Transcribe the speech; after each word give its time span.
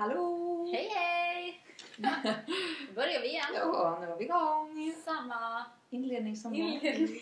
Hallå! 0.00 0.68
Hej 0.72 0.88
hej! 0.94 1.60
Nu 1.96 2.92
börjar 2.94 3.20
vi 3.20 3.28
igen. 3.28 3.44
Ja, 3.54 3.98
nu 4.00 4.06
är 4.06 4.16
vi 4.16 4.24
igång. 4.24 4.94
Samma 5.04 5.64
Inledning 5.90 6.36
som 6.36 6.54
inledning. 6.54 7.20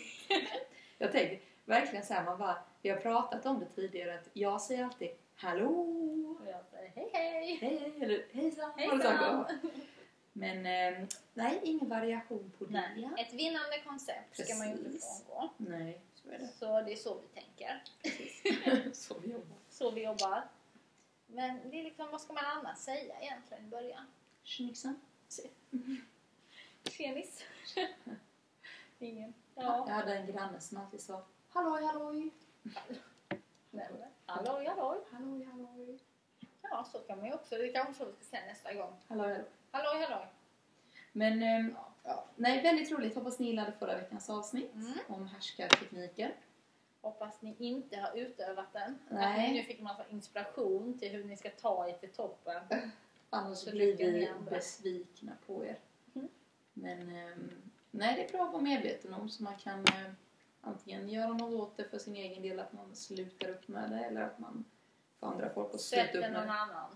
Jag 0.97 1.11
tänker 1.11 1.39
verkligen 1.65 2.05
så 2.05 2.13
här, 2.13 2.23
man 2.25 2.37
bara, 2.37 2.57
vi 2.81 2.89
har 2.89 2.97
pratat 2.97 3.45
om 3.45 3.59
det 3.59 3.65
tidigare 3.65 4.13
att 4.13 4.29
jag 4.33 4.61
säger 4.61 4.83
alltid 4.83 5.09
hallå, 5.35 5.69
Och 6.41 6.47
jag 6.47 6.65
säger 6.71 6.91
hej 6.95 7.09
hej! 7.13 7.57
hej, 7.61 7.93
eller 8.01 8.25
hejsan. 8.31 8.71
då? 8.77 8.81
Hejsan! 8.81 9.45
Men 10.33 10.65
eh, 10.65 11.07
nej, 11.33 11.59
ingen 11.63 11.89
variation 11.89 12.51
på 12.57 12.65
det. 12.65 12.71
Nej, 12.71 13.09
ett 13.17 13.33
vinnande 13.33 13.79
koncept 13.87 14.45
ska 14.45 14.55
man 14.55 14.67
ju 14.67 14.73
inte 14.73 14.83
Precis. 14.89 15.23
frångå. 15.27 15.49
Nej, 15.57 15.99
så 16.15 16.29
är 16.29 16.39
det. 16.39 16.47
Så 16.47 16.81
det 16.81 16.91
är 16.91 16.95
så 16.95 17.17
vi 17.21 17.41
tänker. 17.41 17.83
så 18.93 19.15
vi 19.23 19.31
jobbar. 19.31 19.57
Så 19.69 19.91
vi 19.91 20.03
jobbar. 20.03 20.43
Men 21.31 21.69
det 21.69 21.79
är 21.79 21.83
liksom, 21.83 22.11
vad 22.11 22.21
ska 22.21 22.33
man 22.33 22.43
annars 22.45 22.77
säga 22.77 23.19
egentligen 23.21 23.65
i 23.65 23.67
början? 23.67 24.05
Schnicksan. 24.43 24.99
Tjenis. 26.89 27.43
Ingen. 28.99 29.33
Jag 29.55 29.65
Ja. 29.65 29.87
hade 29.93 30.15
en 30.15 30.27
granne 30.31 30.59
som 30.59 30.77
alltid 30.77 31.01
sa 31.01 31.23
halloj, 31.49 31.83
halloj. 31.83 32.29
Halloj, 34.25 34.65
halloj. 34.65 34.99
Halloj, 35.11 35.43
halloj. 35.45 35.99
Ja, 36.61 36.83
så 36.91 36.99
kan 36.99 37.17
man 37.17 37.27
ju 37.27 37.33
också. 37.33 37.57
Det 37.57 37.69
kanske 37.69 37.93
så 37.93 38.05
vi 38.05 38.11
ska 38.13 38.23
säga 38.23 38.45
nästa 38.45 38.73
gång. 38.73 38.93
Halloj, 39.07 39.27
halloj. 39.27 39.45
Halloj, 39.71 40.05
halloj. 40.05 40.27
Men 41.11 41.43
ehm, 41.43 41.75
ja, 42.03 42.25
nej, 42.35 42.61
väldigt 42.61 42.91
roligt. 42.91 43.15
Hoppas 43.15 43.39
ni 43.39 43.45
gillade 43.47 43.71
förra 43.71 43.95
veckans 43.95 44.29
avsnitt 44.29 44.73
Mm. 44.73 44.93
om 45.07 45.27
härskartekniker. 45.27 46.35
Hoppas 47.01 47.41
ni 47.41 47.55
inte 47.59 47.97
har 47.97 48.17
utövat 48.17 48.73
den. 48.73 48.99
Nej. 49.09 49.53
Nu 49.53 49.63
fick 49.63 49.81
massa 49.81 50.07
inspiration 50.09 50.99
till 50.99 51.11
hur 51.11 51.23
ni 51.23 51.37
ska 51.37 51.49
ta 51.49 51.89
er 51.89 51.93
till 51.93 52.09
toppen. 52.11 52.61
Annars 53.29 53.57
Så 53.57 53.71
blir 53.71 53.97
vi 53.97 54.29
besvikna 54.49 55.31
på 55.45 55.65
er. 55.65 55.79
Mm. 56.15 56.27
Men 56.73 57.09
ehm, 57.15 57.51
nej, 57.91 58.15
det 58.15 58.25
är 58.25 58.31
bra 58.37 58.45
att 58.45 58.53
vara 58.53 58.63
medveten 58.63 59.13
om 59.13 59.29
så 59.29 59.43
man 59.43 59.57
kan 59.57 59.79
eh, 59.79 60.11
antingen 60.61 61.09
göra 61.09 61.33
något 61.33 61.53
åt 61.53 61.77
det 61.77 61.83
för 61.83 61.97
sin 61.97 62.15
egen 62.15 62.41
del, 62.41 62.59
att 62.59 62.73
man 62.73 62.95
slutar 62.95 63.49
upp 63.49 63.67
med 63.67 63.89
det 63.91 63.99
eller 63.99 64.21
att 64.21 64.39
man 64.39 64.65
får 65.19 65.27
andra 65.27 65.49
folk 65.49 65.73
att 65.73 65.81
sluta 65.81 66.03
upp 66.03 66.07
Sätter 66.11 66.21
med 66.21 66.33
någon 66.33 66.47
det. 66.47 66.53
annan. 66.53 66.95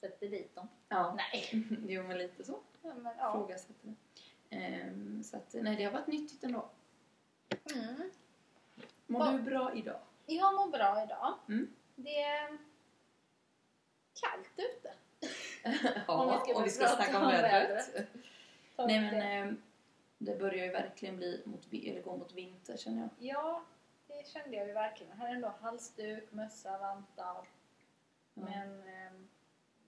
Sätter 0.00 0.28
dit 0.28 0.54
dem. 0.54 0.68
Ja, 0.88 1.14
Nej. 1.16 1.66
jo 1.88 2.02
men 2.02 2.18
lite 2.18 2.44
så. 2.44 2.58
Ja, 2.82 2.94
men, 2.94 3.12
ja. 3.18 3.32
Frågasätter 3.32 3.74
det. 4.48 4.56
Ehm, 4.56 5.22
så 5.22 5.36
att, 5.36 5.54
nej, 5.54 5.76
det 5.76 5.84
har 5.84 5.92
varit 5.92 6.06
nyttigt 6.06 6.44
ändå. 6.44 6.68
Mm. 7.74 8.10
Mår 9.06 9.18
Vad- 9.18 9.32
du 9.34 9.42
bra 9.42 9.74
idag? 9.74 10.00
Jag 10.26 10.54
mår 10.54 10.70
bra 10.70 11.02
idag. 11.04 11.34
Mm. 11.48 11.74
Det 11.96 12.22
är 12.22 12.58
kallt 14.20 14.50
ute. 14.56 14.92
ja, 16.06 16.14
Om 16.14 16.28
vi 16.30 16.38
ska 16.52 16.56
om 16.58 16.64
vi 16.64 16.70
ska 16.70 16.86
snacka 16.88 17.18
om 17.20 17.26
vädret. 17.26 17.94
Nej 18.78 19.00
men 19.00 19.14
det. 19.14 19.20
ehm, 19.20 19.62
det 20.18 20.38
börjar 20.38 20.64
ju 20.64 20.70
verkligen 20.72 21.16
bli 21.16 21.42
mot, 21.44 21.66
eller 21.72 22.02
gå 22.02 22.16
mot 22.16 22.32
vinter 22.32 22.76
känner 22.76 23.00
jag. 23.00 23.08
Ja, 23.18 23.62
det 24.06 24.26
kände 24.28 24.56
jag 24.56 24.66
ju 24.66 24.72
verkligen. 24.72 25.10
Jag 25.10 25.16
hade 25.18 25.30
ändå 25.34 25.52
halsduk, 25.60 26.32
mössa, 26.32 26.78
vantar. 26.78 27.48
Ja. 28.34 28.42
Men 28.42 28.88
ehm, 28.88 29.28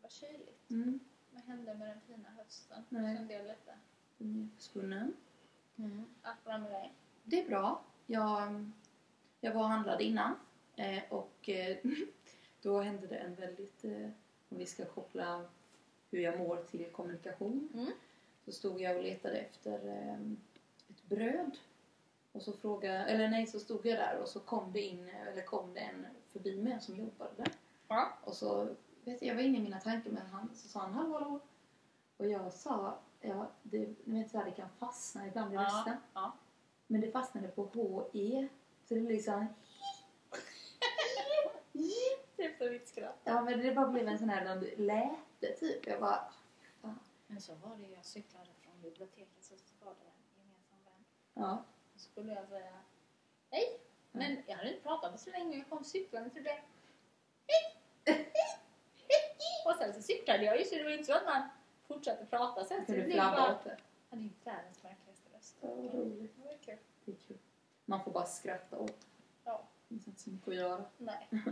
vad 0.03 0.11
kyligt. 0.11 0.71
Mm, 0.71 1.01
Vad 1.31 1.43
hände 1.43 1.75
med 1.75 1.89
den 1.89 2.01
fina 2.07 2.29
hösten? 2.31 2.85
Nej. 2.89 3.17
Kände 3.17 3.35
jag 3.35 3.43
lite. 3.47 3.79
den 4.19 4.51
är 4.53 4.57
försvunnen. 4.57 5.17
Allt 6.23 6.45
bra 6.45 6.59
med 6.59 6.71
dig? 6.71 6.93
Det 7.25 7.41
är 7.43 7.49
bra. 7.49 7.81
Jag, 8.07 8.71
jag 9.41 9.53
var 9.55 9.63
och 9.63 9.69
handlade 9.69 10.05
innan 10.05 10.35
eh, 10.77 11.03
och 11.11 11.49
eh, 11.49 11.77
då 12.63 12.81
hände 12.81 13.07
det 13.07 13.17
en 13.17 13.35
väldigt, 13.35 13.85
eh, 13.85 14.09
om 14.49 14.59
vi 14.59 14.67
ska 14.67 14.85
koppla 14.85 15.45
hur 16.11 16.21
jag 16.21 16.39
mår 16.39 16.57
till 16.71 16.87
kommunikation, 16.93 17.69
Mm. 17.75 17.91
så 18.45 18.53
stod 18.53 18.81
jag 18.81 18.97
och 18.97 19.03
letade 19.03 19.39
efter 19.39 19.79
ett 20.89 21.03
bröd. 21.09 21.59
Och 22.33 22.43
så 22.43 22.53
frågade, 22.53 22.99
eller 22.99 23.29
nej, 23.29 23.47
så 23.47 23.61
stod 23.61 23.87
jag 23.87 23.99
där 23.99 24.19
och 24.23 24.29
så 24.29 24.41
kom 24.41 24.73
det 24.73 24.81
in, 24.81 25.09
eller 25.09 25.43
kom 25.43 25.75
det 25.75 25.81
en 25.81 26.07
förbi 26.33 26.63
mig 26.63 26.81
som 26.81 26.97
jobbade 26.97 27.31
där. 27.37 27.53
Ja. 27.89 28.19
Och 28.25 28.35
så, 28.35 28.65
vet 29.05 29.23
jag, 29.23 29.31
jag 29.31 29.35
var 29.35 29.43
inne 29.43 29.59
i 29.59 29.63
mina 29.63 29.81
tankar 29.81 30.11
men 30.11 30.27
han, 30.27 30.49
så 30.55 30.69
sa 30.69 30.81
han 30.81 30.93
hallå 30.93 31.13
hallå. 31.19 31.41
Och 32.17 32.27
jag 32.29 32.53
sa, 32.53 32.99
ja, 33.21 33.51
det, 33.63 33.95
ni 34.05 34.23
vet 34.23 34.31
så 34.31 34.39
här, 34.39 34.45
det 34.45 34.51
kan 34.51 34.69
fastna 34.79 35.27
ibland 35.27 35.55
i 35.55 35.57
rösten. 35.57 35.97
ja. 36.15 36.33
Men 36.87 37.01
det 37.01 37.11
fastnade 37.11 37.49
på 37.49 37.63
H-E. 37.75 38.49
Så 38.89 38.95
det 38.95 39.01
liksom... 39.01 39.47
Typ 42.37 42.59
som 42.59 42.71
mitt 42.71 42.89
skratt. 42.89 43.21
Ja 43.25 43.43
men 43.43 43.61
det 43.61 43.75
bara 43.75 43.89
blev 43.89 44.09
en 44.09 44.19
sån 44.19 44.29
här 44.29 44.61
läte 44.77 45.57
typ. 45.61 45.87
Jag 45.87 46.01
bara... 46.01 46.33
Men 47.27 47.41
så 47.41 47.55
var 47.55 47.77
det 47.77 47.89
jag 47.89 48.05
cyklade 48.05 48.51
från 48.61 48.83
biblioteket 48.83 49.45
så 49.45 49.55
var 49.85 49.95
det 49.95 50.07
en 50.07 50.39
gemensam 50.39 50.79
vän. 50.85 51.05
Ja. 51.35 51.65
Så 51.95 51.99
skulle 51.99 52.33
jag 52.33 52.49
säga 52.49 52.73
hej. 53.51 53.81
Men 54.13 54.43
jag 54.47 54.57
hade 54.57 54.69
inte 54.69 54.83
pratat 54.83 55.11
med 55.11 55.21
så 55.21 55.31
länge. 55.31 55.59
Jag 55.59 55.69
kom 55.69 55.85
cyklande 55.85 56.31
till 56.31 56.45
det. 56.45 56.61
Hej! 57.47 57.83
Och 59.67 59.77
sen 59.79 59.95
så 59.95 60.03
cyklade 60.03 60.45
jag 60.45 60.59
ju 60.59 60.65
så 60.65 60.75
det 60.75 60.85
var 60.85 60.91
inte 60.91 61.05
så 61.05 61.13
att 61.13 61.25
man 61.25 61.49
fortsatte 61.87 62.27
prata 62.27 62.65
sen. 62.65 62.87
Så 62.87 62.93
det 62.93 62.99
du 62.99 63.05
blev 63.05 63.17
bara... 63.17 63.59
Han 64.11 64.19
är 64.19 64.23
ju 64.23 64.31
världens 64.45 64.83
märkligaste 64.83 65.31
röst. 65.37 65.57
Ja, 65.61 65.69
vad 65.69 65.95
roligt. 65.95 66.37
Det 66.37 66.43
var 66.45 66.59
kul. 66.63 66.79
Det 67.05 67.13
är 67.13 67.17
kul. 67.17 67.39
Man 67.87 68.05
får 68.05 68.11
bara 68.11 68.27
skratta 68.27 68.79
åt. 68.79 69.07
Ja, 69.45 69.63
Det 69.89 69.95
finns 69.95 70.07
inte 70.09 70.21
så 70.21 70.31
mycket 70.31 70.49
att 70.49 70.55
göra. 70.55 70.85
nej. 70.99 71.29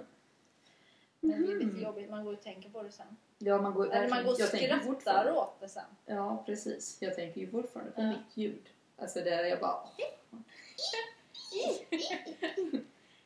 Men 1.21 1.43
det 1.43 1.53
är 1.53 1.55
lite 1.55 1.67
Mhm. 1.67 1.83
jobbigt. 1.83 2.11
Man 2.11 2.25
går 2.25 2.33
och 2.33 2.43
tänker 2.43 2.71
på 2.71 2.83
det 2.83 2.93
sen. 2.93 3.17
Ja, 3.39 3.63
man 3.63 3.75
går, 3.75 3.93
Eller 3.93 4.09
man 4.09 4.25
går 4.25 4.31
och 4.31 4.37
skrattar 4.39 5.31
åt 5.37 5.61
det 5.61 5.69
sen. 5.69 5.85
Ja, 6.07 6.43
precis. 6.47 7.03
Jag 7.03 7.15
tänker 7.15 7.41
ju 7.41 7.51
fortfarande 7.51 7.93
på 7.93 8.01
Ja. 8.01 8.09
mitt 8.09 8.37
ljud. 8.37 8.69
Alltså 8.99 9.21
där 9.21 9.45
jag 9.45 9.61
bara... 9.61 9.89
åh. 10.33 10.37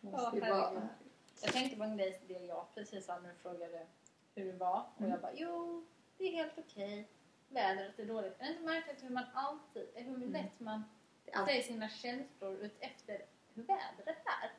Ja. 0.01 0.33
Jag 1.43 1.53
tänkte 1.53 1.77
på 1.77 1.85
en 1.85 1.97
grej 1.97 2.21
det 2.29 2.33
jag 2.47 2.65
precis 2.75 3.07
sa 3.07 3.19
när 3.19 3.29
du 3.29 3.35
frågade 3.35 3.87
hur 4.35 4.45
det 4.45 4.53
var. 4.59 4.83
Och 4.95 5.01
Mm. 5.01 5.11
jag 5.11 5.21
bara, 5.21 5.33
jo, 5.35 5.85
det 6.19 6.25
är 6.25 6.33
helt 6.33 6.59
okej. 6.59 7.09
Vädret 7.49 7.99
är 7.99 8.05
dåligt. 8.07 8.35
Är 8.39 8.45
det 8.45 8.51
inte 8.51 8.63
märkligt 8.63 9.03
hur 9.05 9.11
man 9.11 9.25
alltid, 9.35 9.89
hur 9.95 10.15
Mm. 10.17 10.33
lätt 10.33 10.61
man 10.61 10.83
säger 11.47 11.62
sina 11.62 11.89
känslor 11.89 12.55
ut 12.61 12.77
efter 12.81 13.22
hur 13.55 13.62
vädret 13.62 14.09
är? 14.43 14.50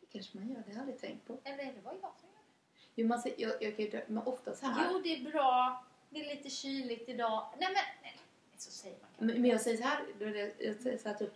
det 0.00 0.06
kanske 0.12 0.38
man 0.38 0.48
gör, 0.48 0.56
det 0.56 0.62
har 0.62 0.72
jag 0.72 0.80
aldrig 0.80 1.00
tänkt 1.00 1.26
på. 1.26 1.38
Eller 1.44 1.64
det 1.64 1.80
vad 1.84 1.94
jag 1.94 2.00
som 2.00 2.28
gör 2.28 2.36
det? 2.36 2.92
Jo, 2.94 3.06
man 3.08 3.18
säger, 3.22 3.40
jag, 3.48 3.62
jag, 3.62 3.76
kan 3.76 3.84
ju- 3.84 4.04
men 4.06 4.22
ofta 4.26 4.54
så 4.54 4.66
här. 4.66 4.88
Jo, 4.92 4.98
det 4.98 5.16
är 5.16 5.30
bra. 5.32 5.84
Det 6.10 6.20
är 6.20 6.36
lite 6.36 6.50
kyligt 6.50 7.08
idag. 7.08 7.48
Nej 7.58 7.68
men, 7.68 7.84
nej. 8.02 8.16
Så 8.56 8.70
säger 8.70 8.96
man 9.00 9.08
kanske. 9.16 9.24
Men 9.34 9.42
men 9.42 9.50
jag 9.50 9.60
säger 9.60 9.76
så 9.76 9.82
här, 9.84 10.04
då 10.18 10.24
är 10.24 10.32
det- 10.32 10.54
jag 10.64 10.76
säger 10.76 10.98
så 10.98 11.08
här 11.08 11.16
typ 11.16 11.32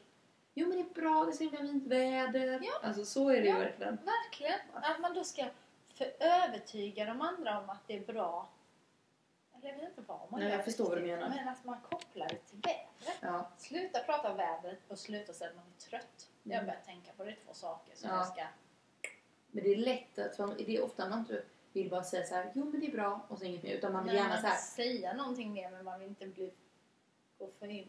Jo 0.54 0.68
men 0.68 0.76
det 0.76 0.82
är 0.90 0.94
bra, 1.02 1.24
det 1.24 1.30
är 1.30 1.32
så 1.32 1.42
himla 1.42 1.58
fint 1.58 1.86
väder. 1.86 2.60
Ja. 2.62 2.80
Alltså 2.82 3.04
så 3.04 3.28
är 3.30 3.40
det 3.42 3.48
Ja. 3.48 3.54
ju 3.54 3.60
verkligen. 3.64 3.96
Verkligen. 3.96 4.60
Att 4.72 5.00
man 5.00 5.14
då 5.14 5.24
ska 5.24 5.46
för 5.94 6.12
övertyga 6.20 7.04
de 7.04 7.20
andra 7.20 7.60
om 7.60 7.70
att 7.70 7.86
det 7.88 7.96
är 7.96 8.00
bra. 8.06 8.48
Eller 9.62 9.68
jag 9.68 9.76
vet 9.78 9.88
inte 9.88 10.00
vad 10.06 10.18
man 10.30 10.40
Nej, 10.40 10.48
gör 10.48 10.56
jag 10.56 10.64
förstår 10.64 10.88
vad 10.88 10.98
du 10.98 11.02
menar. 11.02 11.28
Men 11.28 11.48
att 11.48 11.64
man 11.64 11.80
kopplar 11.90 12.28
det 12.28 12.36
till 12.38 12.58
vädret. 12.58 13.18
Ja. 13.20 13.48
Sluta 13.58 13.98
prata 14.00 14.30
om 14.30 14.36
vädret 14.36 14.78
och 14.88 14.98
sluta 14.98 15.32
säga 15.32 15.50
att 15.50 15.56
man 15.56 15.64
är 15.76 15.80
trött. 15.90 16.28
Jag 16.42 16.52
Mm. 16.54 16.66
börjar 16.66 16.80
tänka 16.80 17.12
på 17.16 17.24
det 17.24 17.32
två 17.46 17.54
saker 17.54 17.96
som 17.96 18.10
Ja. 18.10 18.16
jag 18.16 18.26
ska... 18.26 18.42
Men 19.50 19.64
det 19.64 19.72
är 19.72 19.76
lätt 19.76 20.18
att, 20.18 20.36
för 20.36 20.54
det 20.66 20.76
är 20.76 20.84
ofta 20.84 21.08
man 21.08 21.18
inte 21.18 21.42
vill 21.72 21.90
bara 21.90 22.04
säga 22.04 22.26
så 22.26 22.34
här, 22.34 22.52
jo 22.54 22.64
men 22.64 22.80
det 22.80 22.86
är 22.86 22.92
bra 22.92 23.26
och 23.28 23.38
så 23.38 23.44
inget 23.44 23.62
mer. 23.62 23.72
Utan 23.74 23.92
man 23.92 24.04
vill 24.04 24.12
Nej, 24.12 24.22
gärna 24.22 24.34
man 24.34 24.40
så 24.42 24.46
här, 24.46 24.56
säga 24.56 25.12
någonting 25.12 25.52
mer 25.52 25.70
men 25.70 25.84
man 25.84 26.00
vill 26.00 26.08
inte 26.08 26.26
bli... 26.26 26.52
gå 27.38 27.50
för 27.58 27.66
in, 27.68 27.88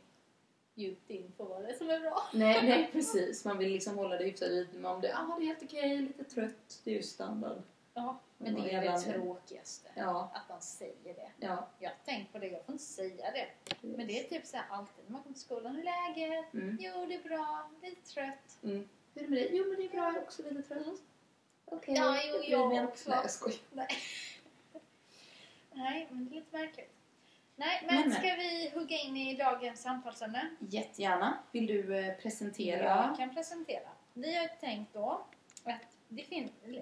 djupt 0.73 1.09
in 1.09 1.31
på 1.37 1.43
vad 1.43 1.63
det 1.63 1.69
är 1.69 1.73
som 1.73 1.89
är 1.89 1.99
bra. 1.99 2.23
nej, 2.33 2.67
nej 2.69 2.89
precis. 2.93 3.45
Man 3.45 3.57
vill 3.57 3.71
liksom 3.71 3.97
hålla 3.97 4.17
det 4.17 4.23
hyfsat 4.23 4.49
lite 4.49 4.87
om 4.87 5.01
det, 5.01 5.15
ah, 5.17 5.35
det 5.39 5.43
är 5.43 5.47
helt 5.47 5.63
okej, 5.63 5.97
lite 5.97 6.23
trött, 6.23 6.81
det 6.83 6.91
är 6.91 6.95
ju 6.95 7.03
standard. 7.03 7.61
Ja, 7.93 8.19
men 8.37 8.55
det 8.55 8.73
är 8.73 8.81
det 8.81 8.99
tråkigaste. 8.99 9.89
Ja, 9.95 10.31
Att 10.33 10.49
man 10.49 10.61
säger 10.61 11.13
det. 11.13 11.31
ja. 11.39 11.67
Jag 11.79 11.89
har 11.89 11.97
tänkt 12.05 12.31
på 12.31 12.39
det, 12.39 12.47
jag 12.47 12.65
får 12.65 12.73
inte 12.73 12.83
säga 12.83 13.31
det. 13.31 13.47
Men 13.81 14.07
det 14.07 14.19
är 14.19 14.29
typ 14.29 14.45
så 14.45 14.57
här 14.57 14.65
alltid 14.69 15.05
när 15.05 15.11
man 15.11 15.21
kommer 15.23 15.33
till 15.33 15.41
skolan. 15.43 15.75
Hur 15.75 15.87
är 15.87 16.15
läget? 16.15 16.53
Mm. 16.53 16.77
Jo, 16.81 17.05
det 17.05 17.15
är 17.15 17.23
bra. 17.23 17.69
Lite 17.81 18.01
trött. 18.13 18.57
Mm. 18.63 18.89
Hur 19.13 19.21
är 19.23 19.25
det 19.25 19.29
med 19.29 19.39
dig? 19.39 19.49
Jo 19.53 19.65
men 19.67 19.75
det 19.77 19.85
är 19.85 19.89
bra, 19.89 20.03
jag 20.05 20.15
är 20.17 20.21
också 20.23 20.43
lite 20.43 20.61
trött. 20.61 20.81
Mm. 20.85 20.97
Okej. 21.65 21.95
Ja, 21.97 22.17
jo, 22.47 22.73
jag 22.73 22.85
också. 22.85 23.09
Nej 23.09 23.19
jag 23.21 23.31
skojar. 23.31 23.59
Nej. 23.71 23.87
Nej, 25.73 26.07
men 26.11 26.29
det 26.29 26.35
är 26.35 26.39
lite 26.39 26.57
märkligt. 26.57 26.93
Nej, 27.55 27.83
men, 27.85 27.95
Men, 27.95 28.09
men. 28.09 28.17
ska 28.17 28.35
vi 28.35 28.71
hugga 28.75 28.97
in 28.97 29.17
i 29.17 29.35
dagens 29.37 29.81
samtalsämne? 29.81 30.49
Jättegärna. 30.59 31.37
Vill 31.51 31.67
du 31.67 31.97
eh, 31.97 32.15
presentera? 32.15 32.83
Jag 33.07 33.17
kan 33.17 33.35
presentera. 33.35 33.89
Vi 34.13 34.35
har 34.35 34.47
tänkt 34.47 34.93
då 34.93 35.25
att 35.63 35.96
det 36.09 36.25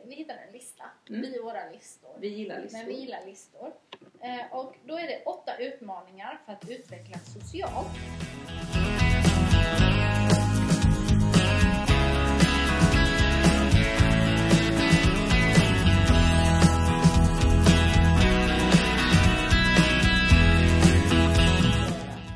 vi 0.05 0.15
hittade 0.15 0.39
en 0.39 0.53
lista. 0.53 0.83
Mm. 1.09 1.21
Vi 1.21 1.39
våra 1.39 1.69
listor. 1.69 2.09
Vi 2.19 2.27
gillar 2.27 2.61
listor. 2.61 2.77
Men 2.77 2.87
vi 2.87 2.93
gillar 2.93 3.25
listor. 3.25 3.73
Eh, 4.19 4.57
och 4.57 4.75
då 4.85 4.97
är 4.97 5.07
det 5.07 5.23
åtta 5.25 5.57
utmaningar 5.57 6.41
för 6.45 6.53
att 6.53 6.69
utvecklas 6.69 7.33
socialt. 7.33 7.87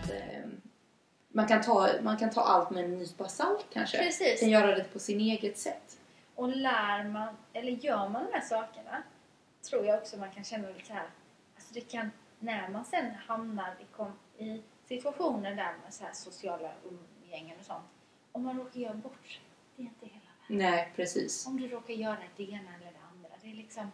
Eh, 0.09 0.49
man 1.29 1.47
kan 1.47 1.61
ta, 1.61 1.89
man 2.01 2.17
kan 2.17 2.29
ta 2.29 2.41
allt 2.41 2.69
med 2.69 2.83
en 2.83 2.97
nypa 2.97 3.27
salt 3.27 3.65
kanske. 3.73 3.97
Precis. 3.97 4.39
Kan 4.39 4.49
göra 4.49 4.75
det 4.75 4.83
på 4.83 4.99
sin 4.99 5.19
eget 5.19 5.57
sätt. 5.57 5.98
Och 6.39 6.49
lär 6.55 7.03
man, 7.03 7.37
eller 7.53 7.71
gör 7.71 8.09
man 8.09 8.25
de 8.25 8.33
här 8.33 8.41
sakerna, 8.41 9.03
tror 9.69 9.85
jag 9.85 9.97
också 9.99 10.17
man 10.17 10.31
kan 10.31 10.43
känna 10.43 10.69
lite 10.69 10.93
här, 10.93 11.09
alltså 11.55 11.73
det 11.73 11.81
kan, 11.81 12.11
när 12.39 12.69
man 12.69 12.85
sen 12.85 13.15
hamnar 13.15 13.75
i, 13.79 13.85
kom, 13.95 14.13
i 14.37 14.61
situationer 14.85 15.55
där 15.55 15.75
med 15.83 15.93
så 15.93 16.03
här 16.03 16.13
sociala 16.13 16.71
umgängen 16.83 17.59
och 17.59 17.65
sånt, 17.65 17.83
om 18.31 18.43
man 18.43 18.57
råkar 18.59 18.79
göra 18.79 18.93
bort 18.93 19.27
sig, 19.27 19.41
det 19.75 19.81
är 19.81 19.85
inte 19.85 20.05
hela 20.05 20.19
världen. 20.49 20.57
Nej, 20.71 20.91
precis. 20.95 21.47
Om 21.47 21.61
du 21.61 21.67
råkar 21.67 21.93
göra 21.93 22.17
det 22.35 22.43
ena 22.43 22.75
eller 22.75 22.85
det 22.91 22.99
andra, 23.11 23.29
det 23.41 23.51
är 23.51 23.55
liksom, 23.55 23.91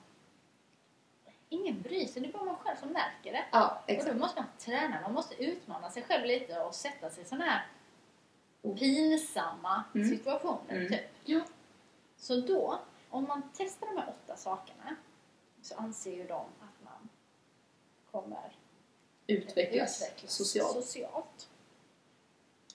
ingen 1.49 1.81
bryr 1.81 2.05
sig, 2.05 2.21
det 2.21 2.27
är 2.27 2.33
bara 2.33 2.43
man 2.45 2.55
själv 2.57 2.75
som 2.77 2.89
märker 2.89 3.31
det. 3.31 3.45
Ja, 3.51 3.81
Och 3.83 3.89
exakt. 3.89 4.13
då 4.13 4.19
måste 4.19 4.41
man 4.41 4.49
träna, 4.57 5.01
man 5.01 5.13
måste 5.13 5.43
utmana 5.43 5.89
sig 5.89 6.03
själv 6.03 6.25
lite 6.25 6.59
och 6.59 6.75
sätta 6.75 7.09
sig 7.09 7.23
i 7.23 7.27
sådana 7.27 7.45
här 7.45 7.65
pinsamma 8.79 9.83
Mm. 9.95 10.09
situationer. 10.09 10.75
Mm. 10.75 10.87
Typ. 10.87 11.01
Ja. 11.25 11.39
Så 12.17 12.35
då, 12.35 12.79
om 13.09 13.23
man 13.23 13.41
testar 13.53 13.87
de 13.87 13.97
här 14.01 14.09
åtta 14.09 14.35
sakerna 14.37 14.95
så 15.61 15.75
anser 15.75 16.11
ju 16.11 16.27
de 16.27 16.39
att 16.41 16.83
man 16.83 17.09
kommer 18.11 18.51
Utvecklas, 19.27 20.01
utvecklas 20.01 20.31
socialt. 20.33 20.73
socialt. 20.85 21.49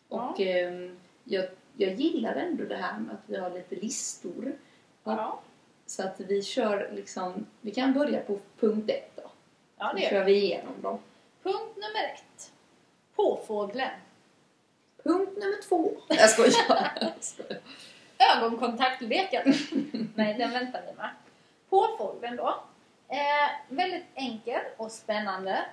Och 0.09 0.41
ehm, 0.41 0.99
jag, 1.25 1.49
jag 1.77 1.95
gillar 1.95 2.35
ändå 2.35 2.65
det 2.65 2.77
här 2.77 2.99
med 2.99 3.15
att 3.15 3.21
vi 3.27 3.37
har 3.37 3.51
lite 3.51 3.75
listor. 3.77 4.59
Ja, 5.05 5.41
Så 5.87 6.03
att 6.03 6.21
vi 6.21 6.43
kör 6.43 6.91
liksom, 6.93 7.47
vi 7.61 7.71
kan 7.71 7.93
börja 7.93 8.21
på 8.21 8.39
punkt 8.59 8.91
ett 8.91 9.17
då. 9.17 9.31
ja 9.77 9.89
Så 9.91 9.97
det 9.97 10.03
gör 10.03 10.11
kör 10.11 10.25
vi. 10.25 10.33
vi 10.33 10.45
igenom 10.45 10.83
dem. 10.83 10.99
Punkt 11.43 11.77
nummer 11.77 12.15
ett. 12.15 12.53
Påfågeln. 13.15 13.91
Punkt 15.03 15.33
nummer 15.37 15.63
två. 15.63 15.93
Jag 16.09 16.31
skojar. 16.31 16.93
Jag 17.01 17.13
skojar. 17.25 17.61
Ögonkontaktleken. 18.37 19.43
Nej, 20.15 20.35
den 20.35 20.51
väntar 20.51 20.83
vi 20.91 20.97
med. 20.97 21.11
Påfågeln 21.71 22.37
då. 22.37 22.65
Eh, 23.09 23.51
väldigt 23.69 24.05
enkel 24.15 24.61
och 24.77 24.93
spännande. 24.93 25.65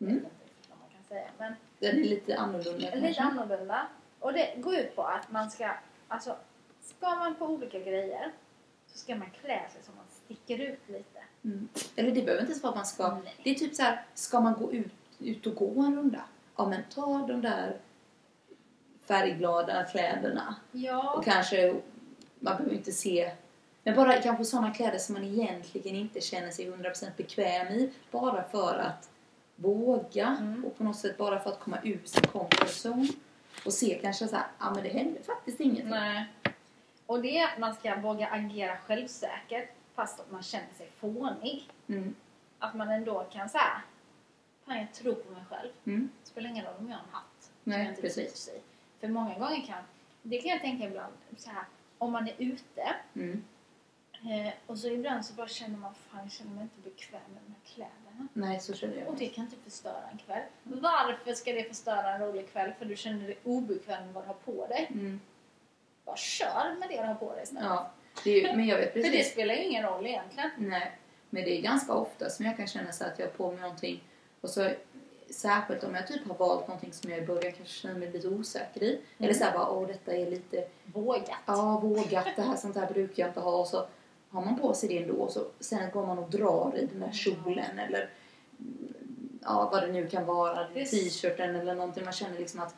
Mm. 0.00 0.14
inte 0.14 0.28
vad 0.68 0.78
man 0.78 0.88
kan 0.92 1.04
säga. 1.08 1.28
Men 1.38 1.54
Den 1.78 1.90
är 1.98 2.04
lite 2.04 2.36
annorlunda 2.38 2.78
lite 2.94 3.00
kanske. 3.00 3.22
annorlunda. 3.22 3.86
Och 4.20 4.32
det 4.32 4.54
går 4.56 4.74
ut 4.74 4.96
på 4.96 5.02
att 5.02 5.30
man 5.30 5.50
ska, 5.50 5.70
alltså, 6.08 6.36
ska 6.82 7.14
man 7.14 7.34
på 7.34 7.44
olika 7.46 7.78
grejer 7.78 8.32
så 8.86 8.98
ska 8.98 9.14
man 9.16 9.30
klä 9.30 9.62
sig 9.72 9.82
så 9.82 9.92
man 9.96 10.04
sticker 10.24 10.58
ut 10.58 10.88
lite. 10.88 11.20
Mm. 11.44 11.68
Eller 11.96 12.10
det 12.10 12.22
behöver 12.22 12.40
inte 12.40 12.52
ens 12.52 12.62
vara 12.62 12.70
att 12.70 12.76
man 12.76 12.86
ska... 12.86 13.14
Nej. 13.14 13.34
Det 13.44 13.50
är 13.50 13.54
typ 13.54 13.74
så 13.74 13.82
här, 13.82 14.04
ska 14.14 14.40
man 14.40 14.54
gå 14.54 14.72
ut, 14.72 14.92
ut 15.18 15.46
och 15.46 15.54
gå 15.54 15.80
en 15.82 15.96
runda? 15.96 16.20
Ja 16.56 16.66
men 16.68 16.82
ta 16.94 17.26
de 17.28 17.40
där 17.40 17.76
färgglada 19.08 19.84
kläderna. 19.84 20.54
Ja, 20.72 21.12
Och 21.16 21.24
kanske, 21.24 21.74
man 22.38 22.56
behöver 22.56 22.74
inte 22.76 22.92
se... 22.92 23.32
Men 23.82 23.94
bara 23.96 24.22
kanske 24.22 24.44
sådana 24.44 24.74
kläder 24.74 24.98
som 24.98 25.12
man 25.14 25.24
egentligen 25.24 25.96
inte 25.96 26.20
känner 26.20 26.50
sig 26.50 26.70
100% 26.70 27.06
bekväm 27.16 27.66
i. 27.68 27.92
Bara 28.10 28.42
för 28.48 28.78
att 28.78 29.10
våga 29.56 30.36
Mm. 30.40 30.64
och 30.64 30.78
på 30.78 30.84
något 30.84 30.96
sätt 30.96 31.18
bara 31.18 31.38
för 31.40 31.50
att 31.50 31.60
komma 31.60 31.78
ur 31.84 32.00
sin 32.04 32.22
comfort 32.22 32.68
zone. 32.84 33.08
Och 33.66 33.72
se 33.72 33.98
kanske 34.02 34.28
så 34.28 34.36
här, 34.36 34.46
ja 34.58 34.70
men 34.74 34.82
det 34.82 34.88
händer 34.88 35.22
faktiskt 35.22 35.60
ingenting. 35.60 35.88
nej. 35.90 36.24
Och 37.06 37.22
det 37.22 37.38
är 37.38 37.44
att 37.52 37.58
man 37.58 37.74
ska 37.74 37.96
våga 37.96 38.26
agera 38.28 38.76
självsäkert 38.76 39.68
fast 39.94 40.20
att 40.20 40.30
man 40.30 40.42
känner 40.42 40.74
sig 40.78 40.90
fånig. 41.00 41.68
Mm. 41.88 42.14
Att 42.58 42.74
man 42.74 42.90
ändå 42.90 43.24
kan 43.32 43.48
säga, 43.48 43.82
fan 44.66 44.78
jag 44.78 44.92
tror 44.92 45.14
på 45.14 45.32
mig 45.32 45.42
själv. 45.50 45.70
Mm. 45.84 46.10
Det 46.22 46.28
spelar 46.28 46.50
ingen 46.50 46.64
roll 46.64 46.74
om 46.78 46.88
jag 46.88 46.96
har 46.96 47.02
en 47.04 47.10
hatt. 47.12 47.24
som 47.40 47.52
Nej, 47.64 47.78
jag 47.78 47.88
inte 47.88 48.02
precis. 48.02 48.44
trivs 48.44 48.48
i. 48.48 48.60
För 49.00 49.08
många 49.08 49.34
gånger 49.38 49.66
kan, 49.66 49.82
det 50.22 50.38
kan 50.38 50.50
jag 50.50 50.60
tänka 50.60 50.84
ibland, 50.84 51.12
så 51.36 51.50
här, 51.50 51.64
om 51.98 52.12
man 52.12 52.28
är 52.28 52.34
ute 52.38 52.94
Mm. 53.14 53.44
eh, 54.12 54.52
och 54.66 54.78
så 54.78 54.88
ibland 54.88 55.24
så 55.26 55.34
bara 55.34 55.48
känner 55.48 55.78
man, 55.78 55.94
fan 55.94 56.20
jag 56.22 56.32
känner 56.32 56.50
mig 56.54 56.62
inte 56.62 56.80
bekväm 56.90 57.20
med 57.34 57.42
de 57.46 57.52
här 57.52 57.74
kläderna. 57.74 58.28
Nej, 58.32 58.60
så 58.60 58.74
känner 58.74 58.96
jag. 58.96 59.08
Och 59.08 59.16
det 59.16 59.26
kan 59.28 59.44
inte 59.44 59.56
förstöra 59.56 60.02
en 60.12 60.18
kväll. 60.18 60.42
Varför 60.62 61.32
ska 61.32 61.52
det 61.52 61.64
förstöra 61.64 62.14
en 62.14 62.20
rolig 62.20 62.52
kväll? 62.52 62.72
För 62.78 62.84
du 62.84 62.96
känner 62.96 63.26
dig 63.26 63.38
obekväm 63.44 64.04
med 64.04 64.14
vad 64.14 64.24
du 64.24 64.26
har 64.28 64.34
på 64.34 64.66
dig. 64.66 64.86
Mm. 64.90 65.20
Bara 66.04 66.16
kör 66.16 66.76
med 66.78 66.88
det 66.88 67.00
du 67.00 67.06
har 67.06 67.14
på 67.14 67.32
dig 67.34 67.42
istället. 67.42 67.64
Ja, 67.64 67.90
det 68.24 68.30
är, 68.44 68.56
men 68.56 68.66
jag 68.66 68.76
vet 68.78 68.92
För 68.92 69.00
det 69.00 69.08
precis. 69.10 69.32
spelar 69.32 69.54
ju 69.54 69.62
ingen 69.64 69.82
roll 69.82 70.06
egentligen. 70.06 70.50
Nej, 70.58 70.92
men 71.30 71.44
det 71.44 71.58
är 71.58 71.62
ganska 71.62 71.92
ofta 71.92 72.30
som 72.30 72.46
jag 72.46 72.56
kan 72.56 72.66
känna 72.66 72.92
så 72.92 73.04
att 73.04 73.18
jag 73.18 73.26
har 73.26 73.32
på 73.32 73.52
mig 73.52 73.60
någonting 73.60 74.04
och 74.40 74.50
så 74.50 74.70
särskilt 75.30 75.84
om 75.84 75.94
jag 75.94 76.06
typ 76.06 76.28
har 76.28 76.34
valt 76.34 76.68
någonting 76.68 76.92
som 76.92 77.10
jag 77.10 77.18
i 77.18 77.26
början 77.26 77.52
kanske 77.52 77.74
känner 77.74 77.98
mig 77.98 78.10
lite 78.12 78.28
osäker 78.28 78.82
i. 78.82 79.00
Eller 79.18 79.34
så 79.34 79.44
här 79.44 79.52
bara, 79.58 79.70
åh 79.70 79.86
detta 79.86 80.12
är 80.16 80.30
lite, 80.30 80.64
Vågat. 80.84 81.30
ja 81.46 81.80
vågat, 81.82 82.26
det 82.36 82.42
här 82.42 82.56
sånt 82.56 82.76
här 82.76 82.86
brukar 82.92 83.22
jag 83.22 83.30
inte 83.30 83.40
ha. 83.40 83.56
Och 83.60 83.66
så 83.66 83.86
har 84.30 84.44
man 84.44 84.58
på 84.60 84.74
sig 84.74 84.88
det 84.88 84.98
ändå. 85.02 85.14
Och 85.14 85.30
så 85.32 85.44
sen 85.60 85.90
går 85.90 86.06
man 86.06 86.18
och 86.18 86.30
drar 86.30 86.72
i 86.76 86.86
den 86.86 87.00
där 87.00 87.12
kjolen 87.12 87.78
eller 87.78 88.10
mm, 88.58 89.38
ja 89.42 89.68
vad 89.72 89.82
det 89.82 89.92
nu 89.92 90.06
kan 90.08 90.26
vara, 90.26 90.64
t-shirten 90.74 91.56
eller 91.56 91.74
någonting. 91.74 92.04
Man 92.04 92.12
känner 92.12 92.38
liksom 92.38 92.60
att 92.60 92.74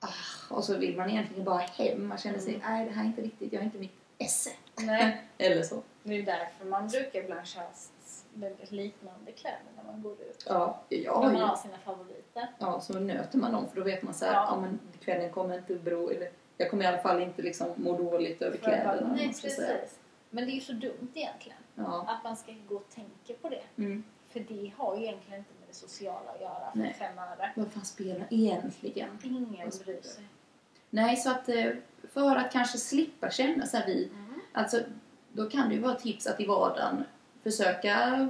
ah, 0.00 0.54
och 0.54 0.64
så 0.64 0.76
vill 0.76 0.96
man 0.96 1.10
egentligen 1.10 1.44
bara 1.44 1.58
hem, 1.58 2.06
man 2.08 2.18
känner 2.18 2.38
sig, 2.38 2.54
Mm. 2.54 2.66
nej 2.72 2.84
det 2.86 2.90
här 2.92 3.02
är 3.02 3.06
inte 3.06 3.22
riktigt, 3.22 3.52
jag 3.52 3.60
har 3.60 3.64
inte 3.64 3.78
mitt 3.78 3.96
esse. 4.18 4.50
Nej, 4.80 5.22
Eller 5.38 5.62
så. 5.62 5.82
det 6.02 6.14
är 6.14 6.22
därför 6.22 6.64
man 6.64 6.88
brukar 6.88 7.18
ibland 7.20 7.40
s- 7.42 7.90
väldigt 8.34 8.72
liknande 8.72 9.32
kläder 9.32 9.58
när 9.76 9.84
man 9.92 10.02
går 10.02 10.12
ut. 10.12 10.44
Ja, 10.48 10.80
jag 10.88 11.20
När 11.20 11.32
man 11.32 11.36
ju 11.36 11.42
har 11.46 11.56
sina 11.56 11.78
favoriter. 11.78 12.48
Ja, 12.58 12.80
så 12.80 12.98
nöter 12.98 13.38
man 13.38 13.52
dem 13.52 13.68
för 13.68 13.76
då 13.76 13.84
vet 13.84 14.02
man 14.02 14.14
så 14.14 14.24
här, 14.24 14.32
ja. 14.34 14.46
Ja. 14.50 14.60
men 14.60 14.78
kvällen 15.00 15.30
kommer 15.30 15.58
inte 15.58 15.74
bero, 15.74 16.10
eller 16.10 16.30
jag 16.56 16.70
kommer 16.70 16.84
i 16.84 16.86
alla 16.86 16.98
fall 16.98 17.22
inte 17.22 17.42
liksom 17.42 17.68
må 17.76 17.96
dåligt 17.98 18.42
över 18.42 18.56
kläderna. 18.56 19.12
Nej, 19.16 19.32
ska 19.32 19.48
säga. 19.48 19.78
precis. 19.78 19.98
Men 20.30 20.44
det 20.46 20.50
är 20.50 20.54
ju 20.54 20.60
så 20.60 20.72
dumt 20.72 21.08
egentligen. 21.14 21.58
Ja. 21.74 22.04
Att 22.08 22.24
man 22.24 22.36
ska 22.36 22.52
gå 22.68 22.76
och 22.76 22.88
tänka 22.94 23.34
på 23.42 23.48
det. 23.48 23.62
Mm. 23.82 24.04
För 24.28 24.40
det 24.40 24.72
har 24.76 24.96
ju 24.96 25.02
egentligen 25.02 25.38
inte 25.38 25.50
med 25.60 25.68
det 25.68 25.74
sociala 25.74 26.30
att 26.34 26.40
göra 26.40 26.70
för 26.72 26.78
Nej. 26.78 26.96
fem 26.98 27.18
öre. 27.18 27.52
Vad 27.56 27.72
fan 27.72 27.84
spelar 27.84 28.26
egentligen? 28.30 29.18
Ingen 29.24 29.70
bryr 29.84 30.02
sig. 30.02 30.24
Nej, 30.90 31.16
så 31.16 31.30
att 31.30 31.48
eh, 31.48 31.66
för 32.12 32.36
att 32.36 32.52
kanske 32.52 32.78
slippa 32.78 33.30
känna 33.30 33.66
så 33.66 33.76
här 33.76 33.86
vi, 33.86 34.04
Mm. 34.12 34.40
alltså 34.52 34.80
då 35.32 35.50
kan 35.50 35.68
det 35.68 35.74
ju 35.74 35.80
vara 35.80 35.92
ett 35.92 36.02
tips 36.02 36.26
att 36.26 36.40
i 36.40 36.46
vardagen 36.46 37.04
försöka 37.50 38.28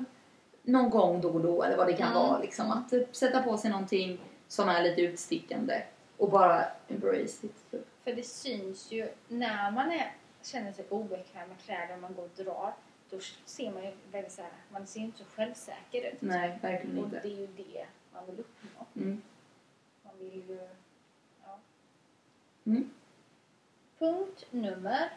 någon 0.62 0.90
gång 0.90 1.20
då 1.20 1.28
och 1.30 1.40
då 1.40 1.62
eller 1.62 1.76
vad 1.76 1.86
det 1.86 1.92
kan 1.96 2.10
Mm. 2.12 2.22
vara 2.22 2.38
liksom 2.38 2.70
att 2.70 2.92
eh, 2.92 3.00
sätta 3.12 3.42
på 3.42 3.56
sig 3.58 3.70
någonting 3.70 4.20
som 4.48 4.68
är 4.68 4.82
lite 4.82 5.00
utstickande 5.00 5.82
och 6.16 6.30
bara 6.30 6.64
embrace 6.88 7.46
it. 7.46 7.70
Typ. 7.70 7.86
För 8.04 8.12
det 8.12 8.22
syns 8.22 8.92
ju 8.92 9.08
när 9.28 9.70
man 9.70 9.90
är, 9.92 10.14
känner 10.42 10.72
sig 10.72 10.84
obekväm 10.88 11.48
med 11.48 11.58
kläder 11.64 11.94
och 11.94 12.00
man 12.00 12.14
går 12.14 12.22
och 12.22 12.44
drar. 12.44 12.74
Då 13.10 13.18
ser 13.44 13.72
man 13.72 13.84
ju 13.84 13.92
väldigt 14.12 14.32
så 14.32 14.42
här, 14.42 14.50
man 14.70 14.86
ser 14.86 15.00
ju 15.00 15.06
inte 15.06 15.18
så 15.18 15.24
självsäker 15.24 16.12
ut. 16.12 16.20
Nej, 16.22 16.58
verkligen 16.62 16.98
Och 16.98 17.04
inte. 17.04 17.20
det 17.22 17.28
är 17.28 17.36
ju 17.40 17.46
det 17.46 17.86
man 18.14 18.26
vill 18.26 18.40
uppnå. 18.40 18.86
Mm. 18.96 19.22
Man 20.02 20.12
vill 20.18 20.34
ju... 20.48 20.68
Ja. 21.44 21.58
Mm. 22.66 22.90
Punkt 23.98 24.46
nummer 24.50 25.10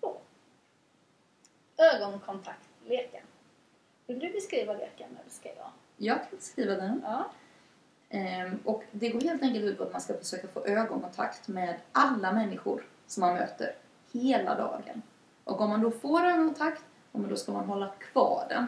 två. 0.00 0.16
Ögonkontaktleken. 2.88 3.26
Vill 4.06 4.18
du 4.18 4.32
beskriva 4.32 4.72
leken 4.72 5.10
eller 5.20 5.30
ska 5.30 5.48
jag? 5.48 5.70
Jag 5.96 6.30
kan 6.30 6.40
skriva 6.40 6.74
den. 6.74 7.00
Ja. 7.04 7.30
Ehm, 8.08 8.58
och 8.64 8.84
det 8.92 9.08
går 9.08 9.20
helt 9.20 9.42
enkelt 9.42 9.64
ut 9.64 9.78
på 9.78 9.84
att 9.84 9.92
man 9.92 10.00
ska 10.00 10.14
försöka 10.14 10.48
få 10.48 10.66
ögonkontakt 10.66 11.48
med 11.48 11.80
alla 11.92 12.32
människor 12.32 12.84
som 13.06 13.20
man 13.20 13.34
möter 13.34 13.74
hela 14.12 14.54
dagen. 14.54 15.02
Och 15.44 15.60
om 15.60 15.70
man 15.70 15.80
då 15.82 15.90
får 15.90 16.24
ögonkontakt, 16.24 16.82
då 17.12 17.36
ska 17.36 17.52
man 17.52 17.64
hålla 17.64 17.88
kvar 17.98 18.46
den. 18.48 18.66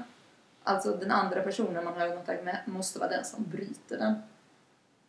Alltså 0.63 0.97
den 0.97 1.11
andra 1.11 1.43
personen 1.43 1.85
man 1.85 1.95
har 1.95 2.01
ögonkontakt 2.01 2.45
med 2.45 2.61
måste 2.67 2.99
vara 2.99 3.11
den 3.11 3.25
som 3.25 3.45
bryter 3.45 3.99
den. 3.99 4.23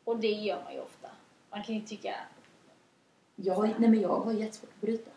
Och 0.03 0.19
det 0.19 0.31
gör 0.31 0.63
man 0.63 0.73
ju 0.73 0.79
ofta. 0.79 1.07
Man 1.49 1.63
kan 1.63 1.75
ju 1.75 1.81
tycka... 1.81 2.15
Jag 3.35 3.53
har, 3.53 3.67
nej 3.67 3.89
men 3.89 4.01
jag 4.01 4.19
har 4.19 4.31
jättesvårt 4.31 4.69
att 4.69 4.81
bryta. 4.81 5.11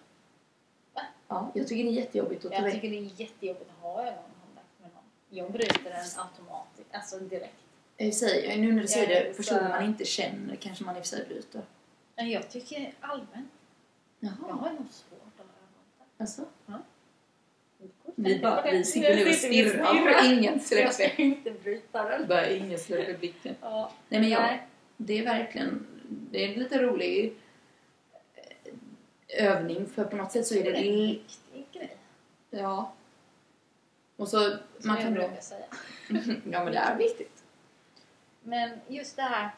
Ja, 1.34 1.50
jag 1.54 1.68
tycker 1.68 1.84
det 1.84 1.90
är 1.90 1.92
jättejobbigt 1.92 2.44
att 2.44 2.52
ta 2.52 2.58
Jag 2.62 2.72
tycker 2.72 2.90
det 2.90 2.96
är 2.96 3.10
jättejobbigt 3.20 3.70
att 3.70 3.82
ha 3.82 4.00
ögonkontakt 4.02 4.80
med 4.82 4.90
någon. 4.94 5.02
Jag 5.30 5.52
bryter 5.52 5.84
den 5.84 5.94
automatiskt, 6.24 6.88
alltså 6.94 7.18
direkt. 7.18 7.54
I 7.96 8.12
sig, 8.12 8.56
nu 8.58 8.72
när 8.72 8.82
du 8.82 8.88
säger 8.88 9.10
Jag 9.14 9.24
det, 9.24 9.30
så- 9.34 9.36
personer 9.36 9.68
man 9.68 9.84
inte 9.84 10.04
känner 10.04 10.56
kanske 10.56 10.84
man 10.84 10.96
i 10.96 11.00
och 11.00 11.02
för 11.02 11.08
sig 11.16 11.24
bryter. 11.28 11.62
Jag 12.16 12.50
tycker 12.50 12.92
allmänt, 13.00 13.48
jag 14.20 14.32
Jaha, 14.42 14.52
har 14.52 14.70
nog 14.70 14.86
svårt 14.90 15.18
att 15.38 15.46
ha 15.46 15.52
ögonkontakt. 15.54 16.20
alltså. 16.20 16.42
Vi 17.76 18.34
Vi, 18.34 18.38
bara, 18.40 18.70
vi 18.70 18.84
sitter 18.84 19.16
nu 19.16 19.28
och 19.28 19.34
stirrar 19.34 20.18
och 20.20 20.24
ingen 20.32 20.44
Jag 20.54 20.62
släpper, 20.62 20.90
ska 20.92 21.10
inte 21.22 21.50
bryta 21.50 22.08
den. 22.08 22.28
bara 22.28 22.50
ingen 22.50 22.78
släpper 22.78 23.18
blicken. 23.18 23.54
Ja. 23.60 23.92
Nej 24.08 24.20
men 24.20 24.30
jag, 24.30 24.58
det 24.96 25.18
är 25.18 25.24
verkligen, 25.24 25.86
det 26.08 26.44
är 26.44 26.48
en 26.52 26.58
lite 26.62 26.82
rolig 26.82 27.34
övning 29.40 29.86
för 29.86 30.04
på 30.04 30.16
något 30.16 30.32
sätt 30.32 30.46
så 30.46 30.54
är 30.54 30.64
det, 30.64 30.70
Det 30.70 30.78
är 30.78 30.92
en 30.92 31.06
viktig 31.08 31.66
grej. 31.72 31.96
ja. 32.50 32.92
Och 34.16 34.28
så, 34.28 34.38
Som 34.40 34.58
man 34.84 34.96
jag 34.96 35.00
kan 35.04 35.14
då, 35.14 35.20
brukar 35.20 35.40
säga. 35.40 35.64
ja 36.50 36.64
men 36.64 36.72
det 36.72 36.78
är 36.78 36.96
viktigt. 36.96 37.44
Men 38.42 38.80
just 38.88 39.16
det 39.16 39.22
här, 39.22 39.50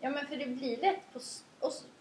Ja 0.00 0.10
men 0.10 0.26
för 0.26 0.36
det 0.36 0.46
blir 0.46 0.76
lätt 0.76 1.12
på, 1.12 1.20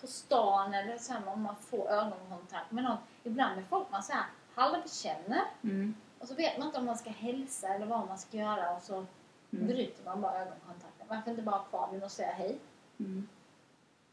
på 0.01 0.07
stan 0.07 0.73
eller 0.73 0.97
så 0.97 1.13
här, 1.13 1.27
om 1.27 1.41
man 1.41 1.55
får 1.55 1.89
ögonkontakt 1.89 2.71
med 2.71 2.83
någon. 2.83 2.97
Ibland 3.23 3.55
med 3.55 3.65
folk 3.69 3.87
man 3.91 4.03
så 4.03 4.13
här 4.13 4.25
halvkänner 4.55 5.41
Mm. 5.63 5.95
och 6.19 6.27
så 6.27 6.35
vet 6.35 6.57
man 6.57 6.67
inte 6.67 6.79
om 6.79 6.85
man 6.85 6.97
ska 6.97 7.09
hälsa 7.09 7.67
eller 7.67 7.85
vad 7.85 8.07
man 8.07 8.17
ska 8.17 8.37
göra 8.37 8.75
och 8.75 8.81
så 8.81 9.05
Mm. 9.53 9.67
bryter 9.67 10.03
man 10.05 10.21
bara 10.21 10.41
ögonkontakten. 10.41 11.07
Varför 11.07 11.31
inte 11.31 11.43
bara 11.43 11.55
ha 11.55 11.63
kvar 11.63 11.89
den 11.91 12.03
och 12.03 12.11
säga 12.11 12.31
hej? 12.31 12.57
Mm. 12.99 13.27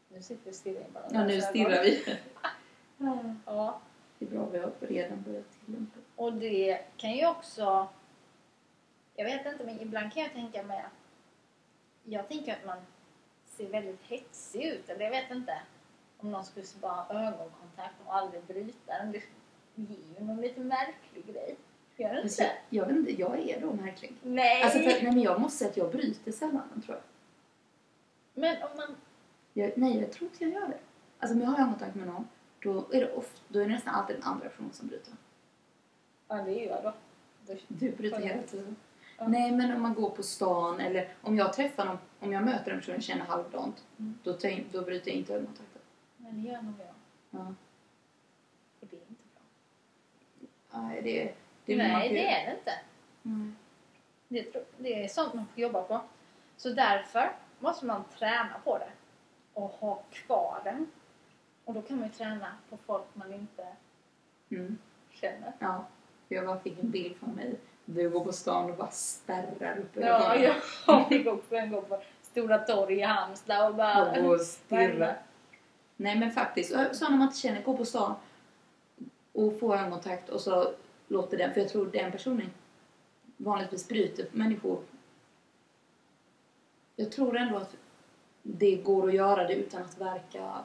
Nu 0.09 0.21
sitter 0.21 0.45
vi 0.45 0.53
stirrar 0.53 0.79
in 0.81 0.91
bara. 0.93 1.03
Ja, 1.11 1.23
nu 1.25 1.41
stirrar 1.41 1.83
vi. 1.83 2.03
Ja. 3.45 3.79
Det 4.19 4.25
är 4.25 4.29
bra, 4.29 4.45
vi 4.45 4.59
har 4.59 4.71
redan 4.79 5.21
börjat 5.21 5.45
tillämpa. 5.65 5.99
Och 6.15 6.33
det 6.33 6.81
kan 6.97 7.11
ju 7.11 7.27
också... 7.27 7.87
Jag 9.15 9.25
vet 9.25 9.45
inte, 9.45 9.63
men 9.65 9.79
ibland 9.79 10.13
kan 10.13 10.23
jag 10.23 10.33
tänka 10.33 10.63
mig 10.63 10.79
att... 10.79 10.91
Jag 12.03 12.27
tänker 12.27 12.53
att 12.53 12.65
man 12.65 12.77
ser 13.45 13.69
väldigt 13.69 14.01
hetsig 14.01 14.63
ut. 14.63 14.89
Eller 14.89 15.03
jag 15.03 15.11
vet 15.11 15.31
inte. 15.31 15.61
Om 16.17 16.31
någon 16.31 16.45
skulle 16.45 16.65
bara 16.81 16.91
ha 16.91 17.27
ögonkontakt 17.27 17.95
och 18.05 18.15
aldrig 18.15 18.43
bryta 18.43 18.97
den. 18.97 19.11
Det 19.11 19.21
ger 19.75 20.19
ju 20.19 20.25
någon 20.25 20.41
lite 20.41 20.59
märklig 20.59 21.25
grej. 21.25 21.55
Gör 21.97 22.09
det 22.09 22.15
Men 22.15 22.23
inte? 22.23 22.51
Jag 22.69 22.85
vet 22.85 22.95
inte, 22.95 23.11
jag 23.11 23.49
är 23.49 23.61
då 23.61 23.73
märklig. 23.73 24.15
Nej! 24.23 24.63
Alltså, 24.63 24.79
för, 24.79 24.85
nej, 24.85 25.03
men 25.03 25.21
jag 25.21 25.41
måste 25.41 25.57
säga 25.57 25.69
att 25.69 25.77
jag 25.77 25.91
bryter 25.91 26.31
sällan, 26.31 26.81
tror 26.85 26.97
jag. 26.97 27.03
Men 28.33 28.63
om 28.63 28.77
man... 28.77 28.95
jag. 29.53 29.77
Nej, 29.77 29.99
jag 30.01 30.11
tror 30.11 30.29
inte 30.29 30.43
jag 30.43 30.53
gör 30.53 30.67
det. 30.67 30.79
Alltså, 31.19 31.35
om 31.35 31.41
jag 31.41 31.47
har 31.47 31.59
ögonkontakt 31.59 31.95
med 31.95 32.07
någon, 32.07 32.27
då 32.63 32.85
är 32.91 32.99
det, 33.01 33.11
ofta, 33.13 33.41
då 33.47 33.59
är 33.59 33.63
det 33.67 33.73
nästan 33.73 33.95
alltid 33.95 34.15
den 34.15 34.23
andra 34.23 34.49
personen 34.49 34.73
som 34.73 34.87
bryter. 34.87 35.13
Ja, 36.27 36.35
det 36.35 36.51
gör 36.51 36.71
jag 36.83 36.83
då. 36.83 36.93
Du 37.67 37.91
bryter 37.91 38.21
hela 38.21 38.41
tiden. 38.43 38.75
Ja. 39.17 39.27
Nej, 39.27 39.51
men 39.51 39.75
om 39.75 39.81
man 39.81 39.93
går 39.93 40.09
på 40.09 40.23
stan 40.23 40.79
eller 40.79 41.13
om 41.21 41.37
jag 41.37 41.53
träffar 41.53 41.85
någon, 41.85 41.97
om 42.19 42.33
jag 42.33 42.43
möter 42.43 42.71
en 42.71 42.79
person 42.79 42.95
och 42.95 43.03
känner 43.03 43.25
halvdant, 43.25 43.83
Mm. 43.97 44.19
då, 44.23 44.37
jag 44.41 44.63
då 44.71 44.81
bryter 44.81 45.11
jag 45.11 45.17
inte 45.17 45.33
ögonkontakten. 45.33 45.81
Men 46.17 46.43
det 46.43 46.49
gör 46.49 46.61
nog 46.61 46.73
jag. 46.79 46.95
Ja. 47.29 47.53
Det 48.79 48.95
är 48.95 48.99
inte 49.09 49.23
bra. 49.33 50.81
Nej, 50.81 51.01
det, 51.01 51.33
det 51.65 51.77
Nej, 51.77 52.09
det 52.09 52.27
är 52.27 52.45
det 52.45 52.57
inte. 52.57 52.73
Mm. 53.25 53.55
Det, 54.27 54.67
det 54.77 55.03
är 55.03 55.07
sånt 55.07 55.33
man 55.33 55.45
får 55.47 55.59
jobba 55.61 55.83
på. 55.83 56.01
Så 56.57 56.69
därför 56.69 57.35
måste 57.59 57.85
man 57.85 58.03
träna 58.17 58.59
på 58.63 58.77
det. 58.77 58.89
Och 59.53 59.69
ha 59.69 60.03
kvar 60.11 60.61
den. 60.63 60.87
Och 61.71 61.75
då 61.75 61.81
kan 61.81 61.97
man 61.99 62.07
ju 62.07 62.13
träna 62.13 62.47
på 62.69 62.77
folk 62.85 63.03
man 63.13 63.33
inte 63.33 63.67
Mm. 64.49 64.77
känner. 65.11 65.53
Ja, 65.59 65.85
jag 66.27 66.45
bara 66.45 66.59
fick 66.59 66.79
en 66.79 66.91
bild 66.91 67.15
från 67.15 67.29
mig. 67.35 67.55
Du 67.85 68.09
går 68.09 68.25
på 68.25 68.31
stan 68.33 68.71
och 68.71 68.77
bara 68.77 68.91
spärrar 68.91 69.77
upp 69.77 69.89
Ja, 69.93 70.35
jag 70.87 71.09
fick 71.09 71.27
också 71.27 71.55
en 71.55 71.71
gång 71.71 71.85
på 71.85 72.01
Stora 72.21 72.57
torg 72.57 72.99
i 72.99 73.01
Halmstad 73.01 73.69
och 73.69 73.75
bara... 73.75 74.27
Och 74.27 74.41
stirra. 74.41 75.15
Nej 75.95 76.19
men 76.19 76.31
faktiskt, 76.31 76.69
så 76.71 77.09
när 77.09 77.17
man 77.17 77.21
inte 77.21 77.37
känner, 77.37 77.63
gå 77.63 77.77
på 77.77 77.85
stan 77.85 78.15
och 79.33 79.59
få 79.59 79.75
ögonkontakt 79.75 80.29
och 80.29 80.41
så 80.41 80.73
låter 81.07 81.37
den, 81.37 81.53
för 81.53 81.61
jag 81.61 81.69
tror 81.69 81.85
den 81.85 82.11
personen 82.11 82.49
vanligtvis 83.37 83.87
bryter 83.87 84.25
människor. 84.31 84.79
Jag 86.95 87.11
tror 87.11 87.37
ändå 87.37 87.57
att 87.57 87.75
det 88.43 88.75
går 88.75 89.07
att 89.07 89.15
göra 89.15 89.47
det 89.47 89.55
utan 89.55 89.81
att 89.81 89.97
verka 90.01 90.63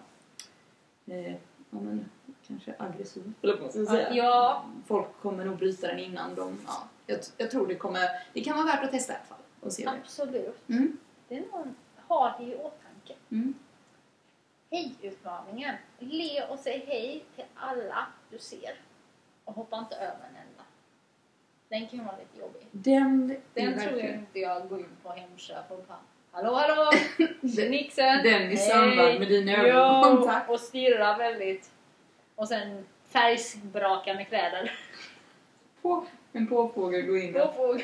eh, 1.07 1.33
ja, 1.33 1.39
men, 1.71 2.11
kanske 2.47 2.75
aggressiv. 2.79 3.33
Eller 3.43 3.61
man 3.61 3.71
ska 3.71 3.87
säga. 3.87 4.15
Ja, 4.15 4.65
Folk 4.87 5.07
kommer 5.23 5.45
nog 5.45 5.57
bryta 5.57 5.87
den 5.87 5.99
innan 5.99 6.35
de, 6.35 6.59
ja, 6.67 6.89
jag, 7.07 7.21
jag 7.37 7.51
tror 7.51 7.67
det 7.67 7.75
kommer, 7.75 8.01
det 8.33 8.41
kan 8.41 8.57
vara 8.57 8.67
värt 8.67 8.85
att 8.85 8.91
testa 8.91 9.13
i 9.13 9.17
alla 9.17 9.25
fall 9.25 9.39
och 9.61 9.73
se 9.73 9.85
det. 9.85 9.91
absolut. 9.91 10.69
Mm. 10.69 10.97
Det 11.29 11.37
är 11.37 11.45
någon 11.53 11.75
har 12.09 12.35
det 12.39 12.45
i 12.45 12.55
åtanke. 12.55 13.15
Mm. 13.31 13.55
Hej-utmaningen. 14.71 15.75
Le 15.99 16.47
och 16.51 16.59
säg 16.59 16.85
hej 16.87 17.25
till 17.35 17.45
alla 17.55 18.07
du 18.31 18.39
ser. 18.39 18.81
Och 19.45 19.55
hoppa 19.55 19.79
inte 19.79 19.95
över 19.95 20.25
en 20.31 20.37
enda. 20.37 20.65
Den 21.69 21.89
kan 21.89 22.07
vara 22.07 22.17
lite 22.17 22.39
jobbig. 22.39 22.67
Den, 22.71 23.31
är 23.31 23.41
Den 23.55 23.79
tror 23.79 24.01
jag 24.01 24.15
inte 24.15 24.39
jag 24.39 24.69
går 24.69 24.81
in 24.81 24.97
på 25.03 25.09
Hemköp 25.09 25.71
och 25.71 25.85
bara 25.89 25.99
Hallå 26.37 26.55
hallå! 26.55 26.91
Nixen! 27.71 28.23
Den 28.23 28.51
i 28.53 28.57
samband 28.57 29.19
med 29.19 29.29
din 29.29 29.49
Jo, 29.49 29.55
ögonkontakt. 29.57 30.51
Och 30.51 30.61
stirrar 30.61 31.19
väldigt. 31.19 31.71
Och 32.35 32.49
sen 32.49 32.85
färgsbrakande 33.09 34.25
kläder. 34.25 34.73
På, 35.83 36.07
en 36.33 36.47
påfågel 36.47 37.03
går 37.07 37.19
in 37.19 37.37
och... 37.41 37.55
får 37.55 37.83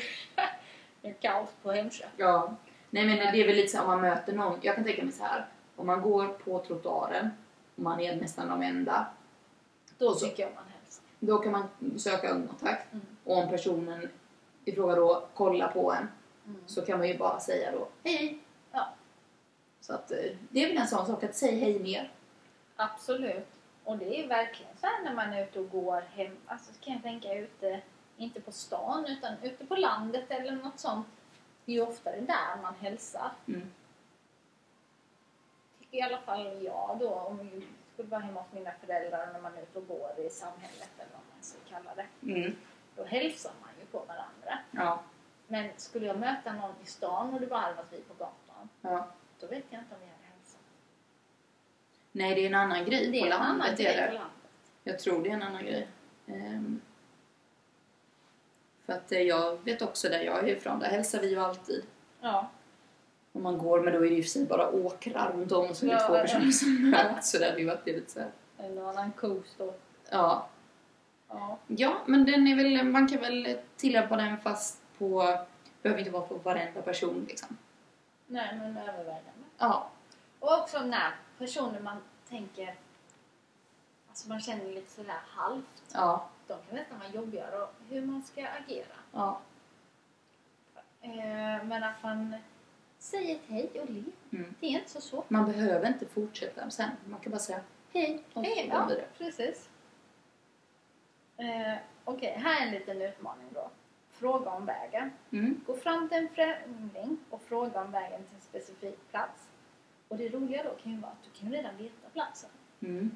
en 1.01 1.13
kaos 1.13 1.49
på 1.63 1.71
Hemköp. 1.71 2.09
Ja. 2.17 2.55
Nej 2.89 3.05
men 3.05 3.17
det 3.17 3.41
är 3.41 3.47
väl 3.47 3.55
lite 3.55 3.67
så 3.67 3.81
om 3.81 3.87
man 3.87 4.01
möter 4.01 4.33
någon. 4.33 4.59
Jag 4.61 4.75
kan 4.75 4.83
tänka 4.83 5.03
mig 5.03 5.13
så 5.13 5.23
här. 5.23 5.45
Om 5.75 5.87
man 5.87 6.01
går 6.01 6.27
på 6.27 6.59
trottoaren 6.59 7.29
och 7.75 7.81
man 7.83 7.99
är 7.99 8.15
nästan 8.15 8.49
de 8.49 8.61
enda. 8.61 9.05
Då 9.97 10.13
så- 10.15 10.25
tycker 10.25 10.43
jag 10.43 10.51
man 10.55 10.63
hälsar. 10.81 11.03
Då 11.19 11.37
kan 11.37 11.51
man 11.51 11.67
söka 11.97 12.27
ögonkontakt. 12.27 12.93
Mm. 12.93 13.05
Och 13.23 13.37
om 13.37 13.49
personen 13.49 14.09
i 14.65 14.71
fråga 14.71 14.95
då 14.95 15.23
kollar 15.33 15.67
på 15.67 15.91
en 15.93 16.07
Mm. 16.47 16.61
så 16.65 16.81
kan 16.81 16.97
man 16.99 17.07
ju 17.07 17.17
bara 17.17 17.39
säga 17.39 17.71
då 17.71 17.87
hej. 18.03 18.39
Så 19.83 19.93
att 19.93 20.11
eh, 20.11 20.17
det 20.49 20.63
är 20.63 20.67
väl 20.67 20.77
en 20.77 20.87
sån 20.87 21.05
sak 21.05 21.23
att 21.23 21.35
säga 21.35 21.65
hej 21.65 21.79
mer. 21.79 22.11
Absolut. 22.75 23.47
Och 23.83 23.97
det 23.97 24.23
är 24.23 24.27
verkligen 24.27 24.77
så 24.77 24.85
här 24.85 25.03
när 25.03 25.13
man 25.13 25.33
är 25.33 25.43
ute 25.43 25.59
och 25.59 25.69
går 25.69 26.01
hem. 26.01 26.37
Alltså 26.45 26.71
kan 26.81 26.93
jag 26.93 27.03
tänka 27.03 27.33
ute, 27.33 27.81
inte 28.17 28.41
på 28.41 28.51
stan 28.51 29.05
utan 29.05 29.33
ute 29.41 29.65
på 29.65 29.75
landet 29.75 30.25
eller 30.27 30.51
något 30.51 30.79
sånt. 30.79 31.07
Det 31.65 31.71
är 31.71 31.75
ju 31.75 31.81
oftare 31.81 32.19
där 32.19 32.61
man 32.61 32.73
hälsar. 32.79 33.31
Mm. 33.47 33.71
Tycker 35.79 35.97
i 35.97 36.01
alla 36.01 36.21
fall 36.21 36.63
jag 36.63 36.97
då. 36.99 37.09
Om 37.09 37.37
vi 37.37 37.67
skulle 37.93 38.09
vara 38.09 38.21
hemma 38.21 38.41
hos 38.41 38.53
mina 38.53 38.71
föräldrar 38.85 39.33
när 39.33 39.41
man 39.41 39.57
är 39.57 39.61
ute 39.61 39.79
och 39.79 39.87
går 39.87 40.25
i 40.25 40.29
samhället 40.29 40.91
eller 40.97 41.11
vad 41.11 41.21
man 41.33 41.43
ska 41.43 41.57
kalla 41.69 41.95
det. 41.95 42.31
Mm. 42.31 42.55
Då 42.95 43.03
hälsar 43.03 43.51
man 43.61 43.69
ju 43.79 43.85
på 43.85 43.99
varandra. 43.99 44.59
Ja. 44.71 44.99
Men 45.47 45.69
skulle 45.77 46.05
jag 46.05 46.19
möta 46.19 46.53
någon 46.53 46.75
i 46.83 46.85
stan 46.85 47.33
och 47.33 47.39
det 47.39 47.47
bara 47.47 47.59
hade 47.59 47.75
varit 47.75 47.93
vi 47.93 48.01
på 48.01 48.13
gatan. 48.13 48.69
ja. 48.81 49.07
Då 49.43 49.49
vet 49.49 49.63
jag 49.69 49.81
inte 49.81 49.95
om 49.95 50.01
jag 50.01 50.07
hade 50.07 50.27
hälsat. 50.37 50.59
Nej 52.11 52.35
det 52.35 52.41
är 52.41 52.47
en 52.47 52.55
annan 52.55 52.85
grej 52.85 53.11
Det 53.11 53.21
på 53.21 53.25
landet. 53.27 53.77
grej 53.77 54.07
på 54.07 54.13
landet. 54.13 54.31
Jag 54.83 54.99
tror 54.99 55.23
det 55.23 55.29
är 55.29 55.33
en 55.33 55.43
annan 55.43 55.65
grej. 55.65 55.87
Ehm, 56.27 56.81
för 58.85 58.93
att 58.93 59.11
eh, 59.11 59.21
jag 59.21 59.65
vet 59.65 59.81
också 59.81 60.09
där 60.09 60.19
jag 60.21 60.39
är 60.39 60.47
ifrån, 60.47 60.79
där 60.79 60.87
hälsar 60.87 61.21
vi 61.21 61.29
ju 61.29 61.39
alltid. 61.39 61.85
Ja. 62.21 62.49
Om 63.31 63.43
man 63.43 63.57
går, 63.57 63.81
men 63.81 63.93
då 63.93 64.05
är 64.05 64.09
det 64.09 64.15
ju 64.15 64.21
för 64.23 64.29
sig 64.29 64.45
bara 64.45 64.69
åkrar 64.71 65.31
runt 65.33 65.51
om 65.51 65.69
och 65.69 65.75
så 65.77 65.85
är 65.85 65.89
det 65.89 65.95
Ja, 65.95 66.07
två 66.07 66.13
personer 66.13 66.51
som 66.51 66.89
möts. 66.91 67.31
Så 67.31 67.37
där 67.37 67.49
hade 67.49 67.59
ju 67.61 67.67
varit 67.67 67.85
lite 67.85 68.11
så 68.11 68.19
här. 68.19 68.31
En 68.57 68.77
annan 68.77 69.11
coast 69.11 69.55
då. 69.57 69.73
Ja. 70.09 70.47
Ja. 71.29 71.57
ja, 71.67 71.97
men 72.05 72.25
den 72.25 72.47
är 72.47 72.55
väl, 72.55 72.83
man 72.83 73.07
kan 73.07 73.21
väl 73.21 73.57
tillämpa 73.77 74.15
den 74.15 74.37
fast 74.37 74.81
på, 74.97 75.37
behöver 75.81 75.99
inte 75.99 76.11
vara 76.11 76.27
på 76.27 76.35
varenda 76.35 76.81
person 76.81 77.25
liksom. 77.29 77.57
Nej, 78.33 78.57
men 78.57 78.77
övervägande. 78.77 79.31
Ja. 79.57 79.89
Och 80.39 80.59
också 80.59 80.79
när 80.79 81.15
personer 81.37 81.79
man 81.79 81.97
tänker, 82.29 82.75
alltså 84.09 84.29
man 84.29 84.39
känner 84.39 84.65
lite 84.65 84.91
sådär 84.91 85.19
halvt. 85.27 85.83
Ja. 85.93 86.29
De 86.47 86.53
kan 86.53 86.75
nästan 86.75 86.99
vara 86.99 87.09
jobbigare 87.09 87.61
och 87.61 87.73
hur 87.89 88.05
man 88.05 88.23
ska 88.23 88.47
agera. 88.47 88.95
Ja. 89.11 89.39
Eh, 91.01 91.63
men 91.63 91.83
att 91.83 92.03
man 92.03 92.35
säger 92.99 93.35
ett 93.35 93.41
hej 93.47 93.81
och 93.81 93.89
ler. 93.89 94.03
Mm. 94.31 94.55
Det 94.59 94.65
är 94.65 94.69
inte 94.71 94.89
så 94.89 95.01
svårt. 95.01 95.29
Man 95.29 95.45
behöver 95.45 95.87
inte 95.87 96.05
fortsätta 96.05 96.69
sen. 96.69 96.89
Man 97.05 97.19
kan 97.19 97.31
bara 97.31 97.39
säga 97.39 97.59
hej 97.93 98.23
och 98.33 98.43
Hej, 98.43 98.69
ja, 98.71 98.89
precis. 99.17 99.69
Eh, 101.37 101.77
Okej, 102.03 102.37
här 102.37 102.61
är 102.61 102.65
en 102.65 102.71
liten 102.73 103.01
utmaning 103.01 103.47
då. 103.53 103.69
Fråga 104.13 104.49
om 104.51 104.65
vägen. 104.65 105.11
Mm. 105.31 105.61
Gå 105.67 105.75
fram 105.75 106.09
till 106.09 106.17
en 106.17 106.29
främling 106.29 107.17
och 107.29 107.41
fråga 107.41 107.81
om 107.81 107.91
vägen 107.91 108.23
till 108.23 108.35
en 108.35 108.41
specifik 108.41 109.09
plats. 109.11 109.49
Och 110.07 110.17
det 110.17 110.29
roliga 110.29 110.63
då 110.63 110.69
kan 110.83 110.91
ju 110.91 110.97
vara 110.97 111.11
att 111.11 111.23
du 111.23 111.39
kan 111.39 111.51
redan 111.51 111.77
veta 111.77 112.09
platsen. 112.13 112.49
Mm. 112.79 113.11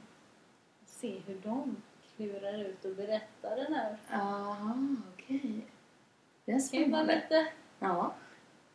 Se 0.85 1.19
hur 1.19 1.39
de 1.43 1.75
klurar 2.15 2.53
ut 2.65 2.85
och 2.85 2.95
berättar 2.95 3.55
den 3.55 3.73
här. 3.73 3.97
Aha, 4.11 4.75
okej. 5.13 5.65
Det 6.45 6.51
är 6.51 6.55
Det 6.55 6.61
kan 6.61 6.61
spännande. 6.61 7.15
lite... 7.15 7.47
Ja. 7.79 8.13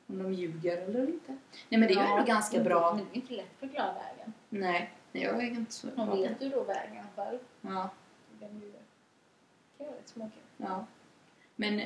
Om 0.07 0.23
de 0.23 0.33
ljuger 0.35 0.77
eller 0.79 1.07
inte. 1.09 1.33
Nej 1.69 1.81
men 1.81 1.81
det 1.81 1.95
är 1.95 2.07
ju 2.07 2.11
ändå 2.13 2.25
ganska 2.25 2.61
bra. 2.61 2.93
Det 2.95 3.03
är 3.19 3.23
inte 3.23 3.33
lätt 3.35 3.53
att 3.53 3.59
förklara 3.59 3.93
vägen. 3.93 4.33
Nej, 4.49 4.93
nej 5.13 5.23
jag 5.23 5.37
är 5.45 5.51
inte 5.51 5.73
så 5.73 5.87
bra 5.87 6.05
det. 6.05 6.29
vet 6.29 6.41
du 6.41 6.49
då 6.49 6.63
vägen 6.65 7.05
själv. 7.17 7.39
Ja, 7.61 7.91
kan 8.41 8.61
ju 8.61 8.73
det 8.73 8.79
kan 9.79 9.87
vara 9.87 9.97
lite 9.97 10.09
småkul. 10.11 10.43
ja. 10.57 10.87
Men 11.71 11.83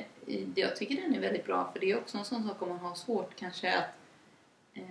jag 0.55 0.75
tycker 0.75 0.95
den 1.01 1.15
är 1.15 1.19
väldigt 1.19 1.45
bra 1.45 1.69
för 1.73 1.79
det 1.79 1.91
är 1.91 1.97
också 1.97 2.17
en 2.17 2.25
sån 2.25 2.47
sak 2.47 2.61
om 2.61 2.69
man 2.69 2.79
har 2.79 2.95
svårt 2.95 3.35
kanske 3.35 3.77
att 3.77 3.85
eh, 4.73 4.83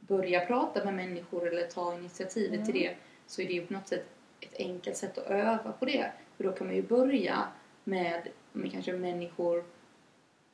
börja 0.00 0.46
prata 0.46 0.84
med 0.84 0.94
människor 0.94 1.48
eller 1.48 1.66
ta 1.66 1.94
initiativet 1.94 2.64
till 2.66 2.76
Mm. 2.76 2.88
det 2.88 2.96
så 3.26 3.42
är 3.42 3.46
det 3.46 3.52
ju 3.52 3.66
på 3.66 3.72
något 3.72 3.88
sätt 3.88 4.06
ett 4.40 4.54
enkelt 4.58 4.96
sätt 4.96 5.18
att 5.18 5.26
öva 5.26 5.72
på 5.72 5.84
det. 5.84 6.12
För 6.36 6.44
då 6.44 6.52
kan 6.52 6.66
man 6.66 6.76
ju 6.76 6.82
börja 6.82 7.48
med, 7.84 8.28
med 8.52 8.72
kanske 8.72 8.92
människor 8.92 9.64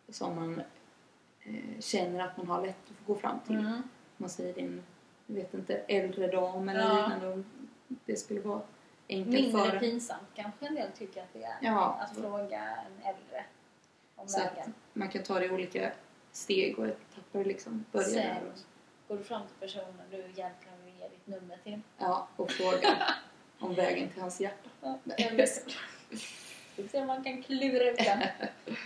som 0.09 0.35
man 0.37 0.63
eh, 1.43 1.81
känner 1.81 2.21
att 2.25 2.37
man 2.37 2.47
har 2.47 2.67
lätt 2.67 2.77
att 2.91 3.07
gå 3.07 3.15
fram 3.15 3.39
till. 3.47 3.57
Mm. 3.57 3.83
man 4.17 4.31
säger 4.31 4.55
din 4.55 4.83
jag 5.27 5.35
vet 5.35 5.55
inte, 5.55 5.75
äldre 5.77 6.27
dam 6.27 6.69
eller 6.69 6.81
Ja. 6.81 6.95
liknande. 7.09 7.43
Det 7.89 8.17
skulle 8.17 8.41
vara 8.41 8.61
enkelt 9.09 9.35
Mindre 9.35 9.71
för 9.71 9.79
pinsamt 9.79 10.29
kanske 10.35 10.67
en 10.67 10.75
del 10.75 10.89
tycker 10.99 11.23
att 11.23 11.33
det 11.33 11.43
är. 11.45 11.57
Ja. 11.63 11.99
Att 12.01 12.17
fråga 12.17 12.59
en 12.61 13.07
äldre 13.15 13.45
om 14.23 14.29
Så 14.29 14.39
vägen. 14.41 14.75
man 14.93 15.09
kan 15.09 15.23
ta 15.23 15.39
det 15.39 15.47
i 15.47 15.51
olika 15.51 15.93
steg 16.33 16.79
och 16.79 16.87
etapper 16.87 17.45
liksom. 17.45 17.85
Börja 17.93 18.07
Sen 18.09 18.17
där. 18.17 18.41
och- 18.53 18.59
går 19.09 19.17
du 19.17 19.25
fram 19.25 19.43
till 19.47 19.69
personen 19.69 19.95
du 20.11 20.17
egentligen 20.17 20.85
vill 20.85 20.95
ge 21.01 21.09
ditt 21.09 21.27
nummer 21.27 21.57
till. 21.65 21.81
Ja, 21.99 22.29
och 22.37 22.51
fråga 22.51 22.99
om 23.59 23.75
vägen 23.83 24.09
till 24.09 24.21
hans 24.21 24.41
hjärta. 24.41 24.69
Så. 24.81 25.71
Vi 26.77 26.89
se 26.89 27.01
om 27.01 27.07
man 27.07 27.25
kan 27.25 27.43
klura 27.43 27.91
ut 27.91 27.99
den. 27.99 28.21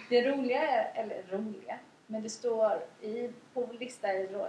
Det 0.08 0.30
roliga 0.30 0.62
är, 0.68 1.00
eller 1.02 1.22
roliga, 1.30 1.78
men 2.06 2.22
det 2.22 2.30
står 2.30 2.82
i, 3.00 3.30
på 3.54 3.60
vår 3.60 3.72
lista 3.74 4.08
är 4.08 4.18
det 4.18 4.26
då 4.26 4.44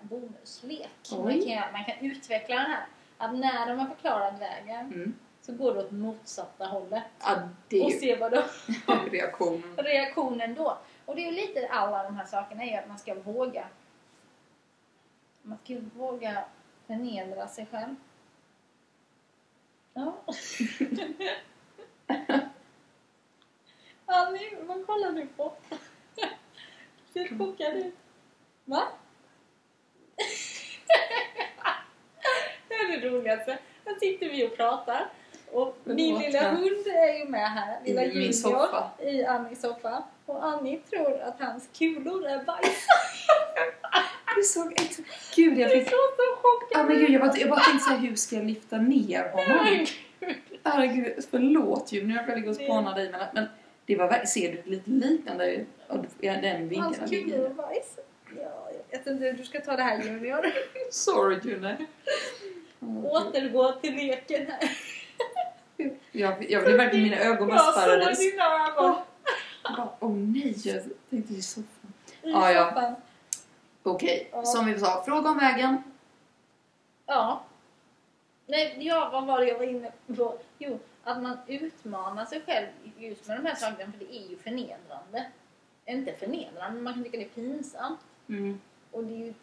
en 0.00 0.08
bonuslek. 0.08 0.88
Man 1.10 1.40
kan, 1.42 1.72
man 1.72 1.84
kan 1.84 1.98
utveckla 2.00 2.54
den 2.56 2.64
här. 2.70 2.86
Att 3.18 3.34
när 3.34 3.66
de 3.66 3.78
har 3.78 3.86
förklarat 3.86 4.40
vägen 4.40 4.86
Mm. 4.86 5.14
Så 5.46 5.52
går 5.52 5.74
du 5.74 5.80
åt 5.80 5.90
motsatta 5.90 6.66
hållet. 6.66 7.02
Ja, 7.20 7.48
det 7.68 7.84
Och 7.84 7.92
se 7.92 8.16
vad 8.16 8.32
då 8.32 8.44
reaktionen. 9.10 9.76
reaktionen 9.76 10.54
då. 10.54 10.78
Och 11.04 11.16
det 11.16 11.22
är 11.22 11.32
ju 11.32 11.36
lite 11.36 11.68
alla 11.68 12.02
de 12.02 12.16
här 12.16 12.24
sakerna 12.26 12.64
är 12.64 12.78
att 12.82 12.88
man 12.88 12.98
ska 12.98 13.14
våga. 13.14 13.68
Man 15.42 15.58
ska 15.64 15.72
ju 15.72 15.80
våga 15.80 16.44
förnedra 16.86 17.48
sig 17.48 17.66
själv. 17.66 17.94
Ja. 19.94 20.16
Annie, 24.06 24.56
vad 24.60 24.86
kollar 24.86 25.12
du 25.12 25.26
på? 25.26 25.52
Ser 27.12 27.38
chockad 27.38 27.76
ut. 27.76 27.94
Va? 28.64 28.88
det 32.68 32.74
är 32.74 33.00
det 33.00 33.08
roligaste. 33.08 33.58
Här 33.84 33.94
sitter 34.00 34.28
vi 34.28 34.46
och 34.46 34.56
pratar. 34.56 35.10
Och 35.54 35.76
min 35.84 36.18
lilla 36.18 36.50
hund 36.50 36.86
är 36.86 37.18
ju 37.18 37.24
med 37.24 37.50
här. 37.50 37.78
Lilla 37.84 38.04
I 38.04 38.08
Junior 38.08 38.32
soffa. 38.32 38.90
i 39.02 39.24
Annies 39.24 39.60
soffa. 39.60 40.02
Och 40.26 40.44
Annie 40.44 40.78
tror 40.90 41.20
att 41.20 41.40
hans 41.40 41.68
kulor 41.78 42.26
är 42.26 42.44
bajs. 42.44 42.86
Du 44.36 44.42
såg 44.42 44.72
exakt... 44.72 45.36
Gud, 45.36 45.58
jag 45.58 45.70
Du 45.70 45.74
fick... 45.74 45.88
såg 45.88 45.98
så 46.16 46.36
chockad 46.42 46.80
Ja 46.80 46.82
men 46.82 46.98
gud, 46.98 47.10
jag 47.10 47.20
bara, 47.20 47.36
jag 47.36 47.50
bara 47.50 47.60
tänkte 47.60 47.84
såhär, 47.84 47.98
hur 47.98 48.16
ska 48.16 48.36
jag 48.36 48.44
lyfta 48.44 48.76
ner 48.78 49.30
honom? 49.30 49.86
Herregud, 50.64 51.24
förlåt 51.30 51.92
ju 51.92 52.06
när 52.06 52.14
jag 52.14 52.36
ligger 52.36 52.48
och 52.48 52.56
spanar 52.56 52.94
dig 52.94 53.10
men, 53.10 53.20
men 53.34 53.46
det 53.86 53.96
var 53.96 54.24
ser 54.24 54.52
du 54.52 54.70
lite 54.70 54.90
liknande 54.90 55.64
den 56.18 56.68
vinkeln 56.68 56.82
Hans 56.82 56.98
han 56.98 57.08
kulor 57.08 57.46
är 57.46 57.50
bajs. 57.50 57.98
Ja, 58.36 58.70
jag 58.90 58.98
vet 58.98 59.06
inte, 59.06 59.32
du 59.32 59.44
ska 59.44 59.60
ta 59.60 59.76
det 59.76 59.82
här 59.82 60.02
Junior. 60.02 60.46
Sorry 60.90 61.40
June. 61.44 61.76
Åh, 62.80 63.04
Återgå 63.04 63.72
till 63.72 63.94
leken 63.94 64.46
här. 64.46 64.70
Jag, 66.16 66.50
jag 66.50 66.64
blev 66.64 66.76
verkligen, 66.76 67.04
mina 67.04 67.16
ögon 67.16 67.48
bara 67.48 67.56
Jag 67.56 67.64
såg 67.64 67.82
spärrades. 67.82 68.18
dina 68.18 68.44
ögon 68.44 68.94
Jag 69.62 69.76
bara, 69.76 69.88
Åh 70.00 70.10
nej, 70.16 70.54
jag 70.64 70.82
tänkte 71.10 71.34
i 71.34 71.42
soffan. 71.42 71.92
i 72.22 72.30
Ja, 72.30 72.52
ja. 72.52 72.94
Okej, 73.82 74.28
Ja. 74.32 74.44
som 74.44 74.66
vi 74.66 74.78
sa, 74.80 75.02
fråga 75.06 75.30
om 75.30 75.38
vägen. 75.38 75.82
Ja. 77.06 77.42
Nej, 78.46 78.76
ja, 78.80 79.08
vad 79.12 79.26
var 79.26 79.40
det 79.40 79.46
jag 79.46 79.58
var 79.58 79.64
inne 79.66 79.92
på? 80.16 80.38
Jo, 80.58 80.78
att 81.04 81.22
man 81.22 81.38
utmanar 81.46 82.24
sig 82.24 82.40
själv 82.46 82.66
just 82.98 83.26
med 83.28 83.36
de 83.38 83.46
här 83.46 83.54
sakerna 83.54 83.92
för 83.92 83.98
det 83.98 84.16
är 84.16 84.28
ju 84.30 84.36
förnedrande. 84.36 85.26
Inte 85.86 86.12
förnedrande, 86.12 86.70
men 86.74 86.82
man 86.82 86.94
kan 86.94 87.04
tycka 87.04 87.18
det 87.18 87.24
är 87.24 87.28
pinsamt. 87.28 88.00
Mm. 88.28 88.60
Och 88.90 89.04
det 89.04 89.14
är 89.14 89.18
ju... 89.18 89.34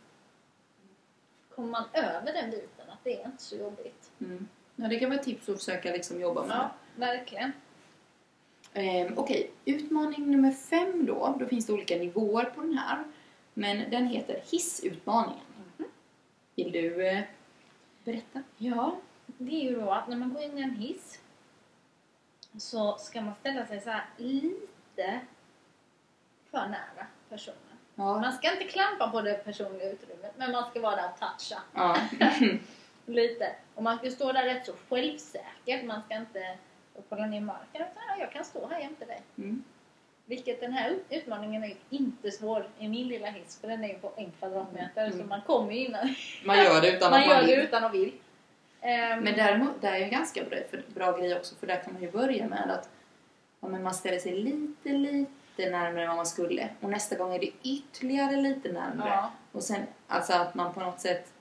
Kommer 1.56 1.70
man 1.70 1.84
över 1.94 2.34
den 2.34 2.52
biten, 2.52 2.90
att 2.90 3.04
det 3.04 3.22
är 3.22 3.26
inte 3.26 3.44
så 3.44 3.56
jobbigt. 3.56 4.12
Mm. 4.20 4.48
Ja, 4.76 4.88
det 4.88 5.00
kan 5.00 5.10
vara 5.10 5.20
ett 5.20 5.26
tips 5.26 5.50
att 5.50 5.60
försöka 5.60 5.92
liksom 5.92 6.22
jobba 6.22 6.46
med. 6.46 6.58
Ja, 6.58 6.72
verkligen. 6.96 7.52
Ehm, 8.74 9.18
Okej, 9.18 9.52
utmaning 9.66 10.32
nummer 10.32 10.52
fem 10.52 11.06
då. 11.06 11.36
Då 11.40 11.46
finns 11.46 11.66
det 11.66 11.74
olika 11.74 11.96
nivåer 11.96 12.46
på 12.46 12.62
den 12.62 12.78
här. 12.78 13.04
Men 13.54 13.90
den 13.92 14.08
heter 14.08 14.44
hissutmaningen. 14.52 15.46
Vill 16.56 16.72
du 16.72 17.08
eh, 17.08 17.24
berätta? 18.04 18.44
Ja, 18.58 18.96
det 19.26 19.56
är 19.56 19.70
ju 19.70 19.80
då 19.80 19.92
att 19.92 20.08
när 20.08 20.18
man 20.18 20.34
går 20.34 20.44
in 20.44 20.58
i 20.58 20.62
en 20.62 20.76
hiss 20.76 21.20
så 22.58 22.98
ska 22.98 23.22
man 23.22 23.36
ställa 23.36 23.66
sig 23.66 23.82
så 23.82 23.90
här 23.90 24.06
lite 24.18 25.20
för 26.52 26.68
nära 26.68 27.08
personen. 27.30 27.58
Ja. 27.96 28.20
Man 28.20 28.34
ska 28.34 28.52
inte 28.54 28.64
klampa 28.64 29.10
på 29.12 29.22
det 29.22 29.34
personliga 29.34 29.92
utrymmet, 29.92 30.34
men 30.38 30.52
man 30.52 30.70
ska 30.70 30.82
vara 30.82 30.96
där 30.96 31.10
och 31.14 31.20
toucha 31.20 31.62
ja. 31.74 31.98
lite. 33.14 33.56
Och 33.76 33.84
man 33.84 33.98
ska 33.98 34.10
stå 34.12 34.32
där 34.32 34.44
rätt 34.46 34.66
så 34.66 34.74
självsäkert. 34.90 35.84
Man 35.86 36.02
ska 36.06 36.16
inte 36.16 36.58
kolla 37.10 37.26
ner 37.26 37.42
marken 37.42 37.82
utan 37.82 38.04
ja, 38.08 38.16
jag 38.20 38.32
kan 38.32 38.46
stå 38.46 38.68
här 38.68 38.80
jämte 38.80 39.06
dig. 39.06 39.22
Mm. 39.38 39.64
Vilket 40.26 40.60
den 40.62 40.74
här 40.74 40.90
ut- 40.90 41.06
utmaningen 41.10 41.64
är 41.64 41.76
inte 41.90 42.32
svår 42.32 42.68
i 42.80 42.88
min 42.88 43.08
lilla 43.08 43.28
hiss 43.28 43.60
för 43.62 43.68
den 43.68 43.84
är 43.84 43.88
ju 43.88 43.94
på 44.00 44.12
en 44.16 44.32
kvadratmeter 44.32 45.06
Mm. 45.06 45.18
så 45.20 45.24
man 45.26 45.42
kommer 45.42 45.72
ju 45.74 45.86
innan. 45.86 46.16
Man 46.46 46.58
gör 46.58 46.82
det 46.82 46.92
utan 46.98 47.12
man 47.12 47.22
att 47.22 47.28
man 47.28 47.46
vill. 47.46 47.60
utan 47.60 47.84
att 47.84 47.94
vill. 47.94 48.12
Ehm, 48.82 49.20
Men 49.20 49.34
däremot, 49.36 49.82
det 49.82 49.88
är 49.88 49.98
ju 49.98 50.04
en 50.04 50.10
ganska 50.10 50.44
bra, 50.44 50.58
för, 50.70 50.84
bra 50.88 51.18
grej 51.18 51.36
också 51.36 51.56
för 51.56 51.68
där 51.68 51.76
kan 51.84 51.94
man 51.94 52.02
ju 52.02 52.12
börja 52.12 52.48
med 52.48 52.72
att 52.72 52.90
ja, 53.62 53.68
man 53.68 53.94
ställer 53.94 54.20
sig 54.20 54.32
lite, 54.36 54.90
lite 54.90 55.70
närmare 55.70 56.02
än 56.02 56.08
vad 56.08 56.18
man 56.18 56.26
skulle. 56.26 56.70
Och 56.82 56.90
nästa 56.90 57.16
gång 57.16 57.34
är 57.36 57.40
det 57.40 57.52
ytterligare 57.64 58.36
lite 58.36 58.72
närmare. 58.72 59.10
ja, 59.10 59.32
Och 59.52 59.64
sen 59.64 59.82
alltså 60.08 60.34
att 60.34 60.56
man 60.56 60.74
på 60.74 60.80
något 60.80 61.00
sätt 61.00 61.34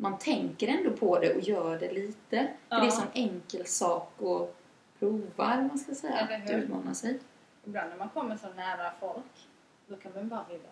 man 0.00 0.18
tänker 0.18 0.68
ändå 0.68 0.90
på 0.90 1.18
det 1.18 1.34
och 1.34 1.40
gör 1.40 1.78
det 1.78 1.92
lite. 1.92 2.28
För 2.28 2.46
Ja. 2.68 2.76
det 2.76 2.82
är 2.82 2.84
en 2.84 2.92
sån 2.92 3.06
enkel 3.14 3.66
sak 3.66 4.12
att 4.22 4.56
prova, 4.98 5.52
eller 5.54 5.62
man 5.68 5.78
ska 5.78 5.94
säga. 5.94 6.18
Eller 6.18 6.44
Att 6.44 6.50
utmana 6.64 6.94
sig. 6.94 7.18
ibland 7.64 7.90
när 7.90 7.96
man 7.96 8.08
kommer 8.08 8.36
så 8.36 8.48
nära 8.48 8.92
folk 9.00 9.48
då 9.86 9.96
kan 9.96 10.12
man 10.14 10.28
bara 10.28 10.44
vilja... 10.48 10.68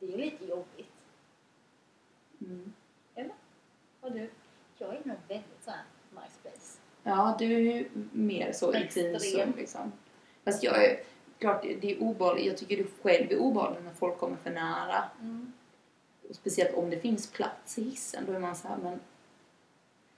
Det 0.00 0.06
är 0.06 0.10
ju 0.10 0.16
lite 0.16 0.44
jobbigt. 0.44 0.92
Mm. 2.40 2.72
Och 4.00 4.12
du, 4.12 4.30
jag 4.78 4.88
är 4.94 5.00
nog 5.04 5.16
väldigt 5.28 5.64
såhär 5.64 5.82
MySpace. 6.10 6.78
Ja, 7.02 7.36
du 7.38 7.44
är 7.54 7.58
ju 7.58 7.88
mer 8.12 8.52
så 8.52 8.74
intim 8.74 9.18
så 9.18 9.44
liksom. 9.56 9.92
Fast 10.44 10.62
jag 10.62 10.84
är, 10.84 11.00
klart 11.38 11.62
det 11.62 11.92
är 11.92 12.02
obehagligt. 12.02 12.46
Jag 12.46 12.56
tycker 12.56 12.76
det 12.76 12.86
själv 13.02 13.32
är 13.32 13.38
obehagligt 13.38 13.84
när 13.84 13.92
folk 13.92 14.18
kommer 14.18 14.36
för 14.36 14.50
nära. 14.50 15.04
Mm. 15.20 15.52
Och 16.28 16.34
speciellt 16.34 16.76
om 16.76 16.90
det 16.90 17.00
finns 17.00 17.30
plats 17.30 17.78
i 17.78 17.82
hissen. 17.82 18.24
Då 18.26 18.32
är 18.32 18.38
man 18.38 18.56
så 18.56 18.68
här, 18.68 18.76
men 18.76 19.00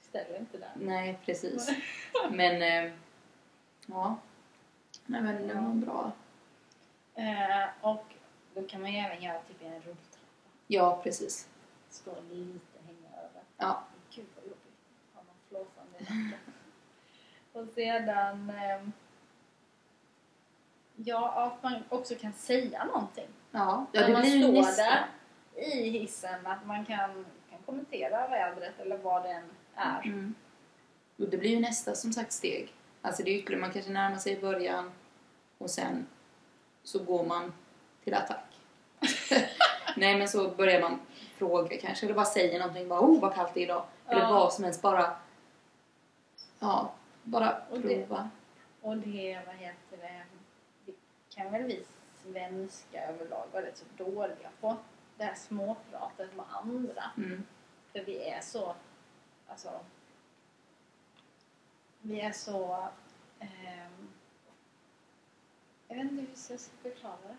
Ställer 0.00 0.38
inte 0.38 0.58
där. 0.58 0.72
nej 0.76 1.18
precis. 1.24 1.70
Men, 2.30 2.62
eh, 2.62 2.92
ja. 3.86 4.16
Nej 5.06 5.22
men 5.22 5.48
det 5.48 5.54
var 5.54 5.74
bra. 5.74 6.12
Eh, 7.14 7.68
och 7.80 8.04
då 8.54 8.62
kan 8.62 8.80
man 8.80 8.92
ju 8.92 8.98
även 8.98 9.22
göra 9.22 9.40
typ 9.40 9.62
en 9.62 9.72
rulltrappa. 9.72 9.96
Ja, 10.66 11.00
precis. 11.02 11.48
Stå 11.90 12.10
lite 12.30 12.78
hänga 12.86 13.16
över. 13.16 13.42
Ja. 13.56 13.84
Gud 14.14 14.26
vad 14.36 14.44
jobbigt. 14.44 14.78
Har 15.14 15.22
man 15.22 15.34
flåsande 15.48 15.98
i. 15.98 16.34
Och 17.58 17.68
sedan... 17.74 18.50
ehm, 18.50 18.92
ja, 20.96 21.30
att 21.32 21.62
man 21.62 21.82
också 21.88 22.14
kan 22.14 22.32
säga 22.32 22.84
någonting. 22.84 23.28
Ja, 23.50 23.86
ja 23.92 24.00
När 24.00 24.06
det 24.06 24.12
man 24.12 24.22
blir 24.22 24.36
ju 24.36 24.42
står 24.42 24.52
nästa. 24.52 24.82
där 24.82 25.06
i 25.56 25.90
hissen 25.90 26.46
att 26.46 26.66
man 26.66 26.86
kan, 26.86 27.26
kan 27.50 27.58
kommentera 27.66 28.28
vädret 28.28 28.80
eller 28.80 28.98
vad 28.98 29.22
det 29.22 29.30
än 29.30 29.50
är. 29.74 30.02
Mm. 30.04 30.34
Och 31.18 31.28
det 31.28 31.36
blir 31.36 31.50
ju 31.50 31.60
nästa 31.60 31.94
som 31.94 32.12
sagt 32.12 32.32
steg. 32.32 32.74
Alltså 33.02 33.22
det 33.22 33.30
är 33.30 33.34
ytterligare, 33.38 33.60
man 33.60 33.72
kanske 33.72 33.90
närmar 33.92 34.16
sig 34.18 34.32
i 34.32 34.40
början 34.40 34.92
och 35.58 35.70
sen 35.70 36.06
så 36.82 36.98
går 37.04 37.24
man 37.24 37.52
till 38.04 38.14
attack. 38.14 38.44
Nej 39.96 40.18
men 40.18 40.28
så 40.28 40.48
börjar 40.48 40.80
man 40.80 41.00
fråga 41.36 41.76
kanske 41.80 42.06
eller 42.06 42.14
bara 42.14 42.24
säger 42.24 42.58
någonting 42.58 42.88
bara 42.88 43.00
oh 43.00 43.20
vad 43.20 43.34
kallt 43.34 43.54
det 43.54 43.60
är 43.60 43.64
idag. 43.64 43.84
Eller 44.08 44.20
Ja. 44.20 44.30
vad 44.32 44.52
som 44.52 44.64
helst 44.64 44.82
bara 44.82 45.16
ja, 46.58 46.92
bara 47.22 47.62
Och 47.70 47.80
det- 47.80 48.06
prova. 48.06 48.30
Och 48.82 48.96
det, 48.96 49.40
vad 49.46 49.54
heter 49.54 49.96
det, 50.00 50.22
det 50.86 50.92
kan 51.34 51.52
väl 51.52 51.62
vi 51.62 51.84
svenskar 52.22 53.00
överlag 53.08 53.44
vara 53.52 53.62
rätt 53.64 53.78
så 53.96 54.04
dåliga 54.04 54.50
på. 54.60 54.76
Det 55.20 55.26
här 55.26 55.34
småpratet 55.34 56.36
med 56.36 56.44
andra. 56.50 57.02
Mm. 57.16 57.42
För 57.92 58.04
vi 58.04 58.28
är 58.28 58.40
så, 58.40 58.74
alltså, 59.48 59.80
vi 62.02 62.20
är 62.20 62.32
så, 62.32 62.88
ehm, 63.40 64.08
jag 65.88 65.96
vet 65.96 66.04
inte 66.04 66.14
hur 66.22 66.28
jag 66.50 66.60
ska 66.60 66.76
förklara 66.82 67.16
det. 67.22 67.36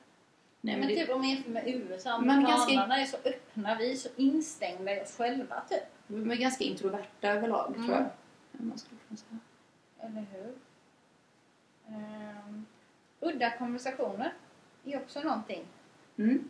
Nej, 0.62 0.76
men 0.76 0.80
men 0.80 0.88
det, 0.90 0.96
typ 0.96 1.10
om 1.10 1.18
man 1.22 1.30
jämför 1.30 1.50
med 1.52 1.68
USA, 1.68 2.10
ganska- 2.10 2.12
amerikanerna 2.54 2.98
är 2.98 3.06
så 3.06 3.18
öppna, 3.26 3.76
vi 3.76 3.92
är 3.92 3.96
så 3.96 4.10
instängda 4.16 4.96
i 4.98 5.04
oss 5.04 5.18
själva 5.18 5.62
typ. 5.70 5.84
de 6.08 6.32
är 6.32 6.36
ganska 6.36 6.64
introverta 6.64 7.28
överlag 7.28 7.68
Mm. 7.76 7.88
tror 7.88 7.98
jag. 7.98 8.10
Om 8.60 8.68
man 8.70 8.78
skulle 8.78 9.00
kunna 9.08 9.18
säga. 9.18 9.40
Eller 10.00 10.26
hur? 10.32 10.54
Ehm, 11.88 12.66
udda 13.20 13.58
konversationer 13.58 14.34
är 14.86 15.02
också 15.02 15.22
någonting 15.22 15.66
Mm. 16.18 16.50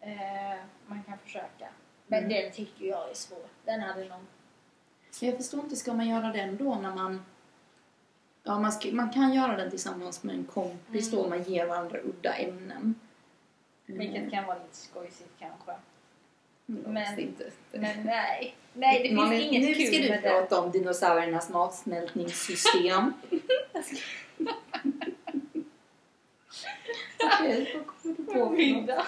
Eh, 0.00 0.58
man 0.86 1.02
kan 1.02 1.18
försöka. 1.18 1.68
Men 2.06 2.24
Mm. 2.24 2.28
den 2.42 2.52
tycker 2.52 2.86
jag 2.86 3.10
är 3.10 3.14
svår. 3.14 3.46
Den 3.64 3.80
hade 3.80 4.04
någon... 4.08 4.26
Jag 5.20 5.36
förstår 5.36 5.60
inte, 5.60 5.76
ska 5.76 5.94
man 5.94 6.08
göra 6.08 6.32
den 6.32 6.56
då 6.56 6.74
när 6.74 6.94
man... 6.94 7.24
Ja, 8.42 8.58
man, 8.58 8.72
ska, 8.72 8.88
man 8.92 9.10
kan 9.10 9.32
göra 9.34 9.56
den 9.56 9.70
tillsammans 9.70 10.22
med 10.22 10.34
en 10.34 10.44
kompis 10.44 11.12
Mm. 11.12 11.22
då, 11.22 11.28
man 11.28 11.42
ger 11.42 11.66
varandra 11.66 11.98
udda 11.98 12.32
ämnen. 12.34 12.94
Vilket 13.86 14.30
kan 14.30 14.44
vara 14.46 14.58
lite 14.58 14.76
skojsigt 14.76 15.30
kanske. 15.38 15.72
men... 16.66 17.18
Inte. 17.18 17.50
Men 17.72 18.04
nej. 18.04 18.56
Nej, 18.72 19.02
det 19.02 19.08
finns 19.08 19.32
inget 19.32 19.62
nu 19.62 19.74
kul 19.74 19.86
ska 19.86 19.96
du 20.02 20.08
med 20.08 20.22
det. 20.22 20.28
prata 20.28 20.60
om 20.60 20.70
dinosauriernas 20.70 21.50
matsmältningssystem. 21.50 23.12
Okej, 27.24 27.76
vad 27.76 27.86
kommer 27.86 28.16
du 28.16 28.24
på? 28.24 28.50
Middag. 28.50 29.06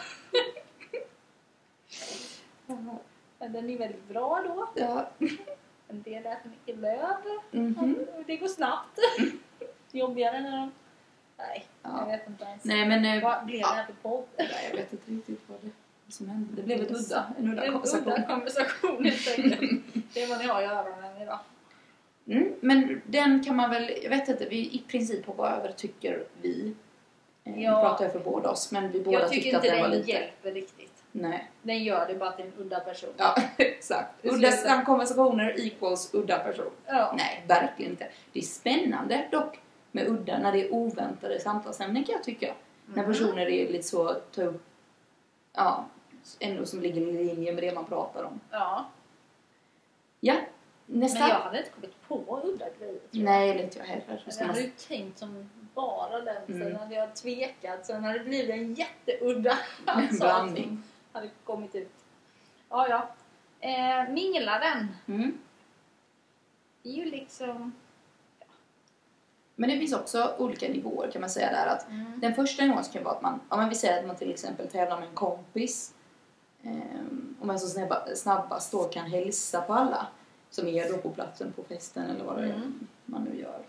Men 3.40 3.52
den 3.52 3.70
är 3.70 3.78
väldigt 3.78 4.08
bra 4.08 4.42
då. 4.46 4.68
Ja. 4.74 5.08
En 5.88 6.02
del 6.02 6.26
äter 6.26 6.50
mycket 6.50 6.78
löv. 6.80 7.16
mhm. 7.50 7.96
Och 8.16 8.24
Det 8.26 8.36
går 8.36 8.48
snabbt. 8.48 8.98
Jobbigare 9.92 10.40
när 10.40 10.50
de... 10.50 10.70
Nej, 11.38 11.66
jag 11.82 11.92
ja. 11.92 12.04
vet 12.04 12.28
inte 12.28 12.44
ens. 12.44 12.64
Nej, 12.64 12.86
men... 12.88 13.04
eh, 13.04 13.22
Vad 13.22 13.46
blev 13.46 13.60
det 13.60 13.66
här 13.66 13.86
för 13.86 13.92
podd? 13.92 14.24
Nej, 14.38 14.48
jag 14.70 14.76
vet 14.76 14.92
inte 14.92 15.10
riktigt 15.10 15.40
vad 15.46 15.58
det 15.62 16.12
som 16.12 16.28
hände. 16.28 16.46
Det 16.56 16.62
blev 16.62 16.80
ett 16.82 16.90
udda, 16.90 17.32
en 17.38 17.52
udda 17.52 17.64
En 17.64 17.72
konversation. 17.72 18.12
udda 18.12 18.22
konversation 18.26 19.04
helt 19.04 19.38
enkelt. 19.38 19.82
Det 20.14 20.22
är 20.22 20.28
vad 20.28 20.38
ni 20.38 20.44
har 20.44 20.62
i 20.62 20.64
öronen 20.64 21.22
idag. 21.22 21.38
Mm, 22.26 22.52
men 22.60 23.02
den 23.06 23.44
kan 23.44 23.56
man 23.56 23.70
väl, 23.70 23.90
jag 24.02 24.10
vet 24.10 24.28
inte, 24.28 24.46
vi 24.48 24.56
i 24.56 24.82
princip 24.88 25.26
hoppar 25.26 25.50
över 25.58 25.72
tycker 25.72 26.24
vi. 26.42 26.74
Eh, 27.44 27.52
Nu 27.52 27.62
Ja. 27.62 27.80
pratar 27.82 28.04
jag 28.04 28.12
för 28.12 28.20
båda 28.20 28.50
oss, 28.50 28.72
men 28.72 28.92
vi 28.92 29.00
båda 29.00 29.18
Jag 29.20 29.28
tycker 29.30 29.42
tyckte 29.42 29.58
att 29.58 29.64
inte 29.64 29.76
den 29.76 29.82
var 29.82 29.88
den 29.90 29.98
lite... 29.98 30.10
hjälper 30.10 30.52
riktigt. 30.52 30.89
Nej, 31.12 31.50
Den 31.62 31.84
gör 31.84 32.06
det 32.08 32.14
bara 32.14 32.32
till 32.32 32.44
en 32.44 32.52
udda 32.58 32.80
person. 32.80 33.10
ja 33.16 33.34
exakt. 33.56 34.24
Udda 34.24 34.50
slutar. 34.52 34.84
konversationer 34.84 35.60
equals 35.66 36.14
udda 36.14 36.38
person. 36.38 36.70
Ja. 36.86 37.14
Nej, 37.16 37.44
verkligen 37.48 37.90
inte. 37.92 38.08
Det 38.32 38.38
är 38.38 38.42
spännande 38.44 39.28
dock 39.32 39.60
med 39.92 40.08
udda 40.08 40.38
när 40.38 40.52
det 40.52 40.66
är 40.66 40.74
oväntade 40.74 41.40
samtalsämnen 41.40 42.04
kan 42.04 42.12
jag 42.12 42.24
tycka. 42.24 42.54
När 42.86 43.02
Mhm. 43.02 43.12
personer 43.12 43.46
är 43.48 43.72
lite 43.72 43.88
så, 43.88 44.14
ta 44.14 44.42
upp, 44.42 44.62
ja, 45.52 45.84
ändå 46.38 46.66
som 46.66 46.80
ligger 46.80 47.00
i 47.02 47.12
linje 47.24 47.52
med 47.52 47.62
det 47.62 47.74
man 47.74 47.84
pratar 47.84 48.24
om. 48.24 48.40
ja. 48.50 48.86
Ja, 50.22 50.34
Men 50.86 51.00
nästa. 51.00 51.18
jag 51.28 51.34
hade 51.34 51.58
inte 51.58 51.70
kommit 51.70 52.08
på 52.08 52.40
udda 52.44 52.66
grejer. 52.78 53.00
Nej, 53.10 53.54
det 53.54 53.62
inte 53.62 53.78
jag 53.78 53.84
heller. 53.86 54.22
Jag 54.38 54.46
hade 54.46 54.60
ju 54.60 54.70
tänkt 54.88 55.18
som 55.18 55.50
bara 55.74 56.20
den. 56.20 56.46
Sen 56.46 56.62
Mm. 56.62 56.76
hade 56.76 56.94
jag 56.94 57.14
tvekat. 57.16 57.86
Sen 57.86 58.04
hade 58.04 58.18
det 58.18 58.24
blivit 58.24 58.50
en 58.50 58.74
jätteudda 58.74 59.58
blandning. 60.10 60.82
Som 61.12 61.20
hade 61.20 61.30
kommit 61.44 61.74
ut. 61.74 61.90
Ja, 62.68 62.88
ja. 62.88 63.08
Eh, 63.68 64.12
minglaren. 64.12 64.88
Mm. 65.06 65.38
Det 66.82 66.88
är 66.88 66.94
ju 66.94 67.04
liksom... 67.04 67.72
Men 69.56 69.70
det 69.70 69.78
finns 69.78 69.92
också 69.92 70.34
olika 70.38 70.68
nivåer 70.68 71.10
kan 71.10 71.20
man 71.20 71.30
säga 71.30 71.50
där. 71.52 71.66
Att 71.66 71.88
Mm. 71.88 72.20
Den 72.20 72.34
första 72.34 72.64
nivån 72.64 72.82
kan 72.92 73.04
vara 73.04 73.14
att 73.14 73.22
man, 73.22 73.40
om 73.48 73.58
man 73.58 73.68
vill 73.68 73.78
säga 73.78 73.98
att 74.00 74.06
man 74.06 74.16
till 74.16 74.30
exempel 74.30 74.68
tävlar 74.68 75.00
med 75.00 75.08
en 75.08 75.14
kompis. 75.14 75.94
Um, 76.62 77.36
om 77.40 77.46
man 77.46 77.60
så 77.60 77.66
snabba, 77.68 78.06
snabbast 78.14 78.72
då 78.72 78.84
kan 78.84 79.06
hälsa 79.06 79.60
på 79.60 79.72
alla 79.74 80.06
som 80.50 80.68
är 80.68 80.88
då 80.92 80.98
på 80.98 81.10
platsen 81.10 81.52
på 81.52 81.62
festen 81.64 82.10
eller 82.10 82.24
vad 82.24 82.36
det 82.38 82.42
är 82.44 82.54
Mm. 82.54 82.86
man 83.06 83.24
nu 83.24 83.40
gör. 83.40 83.60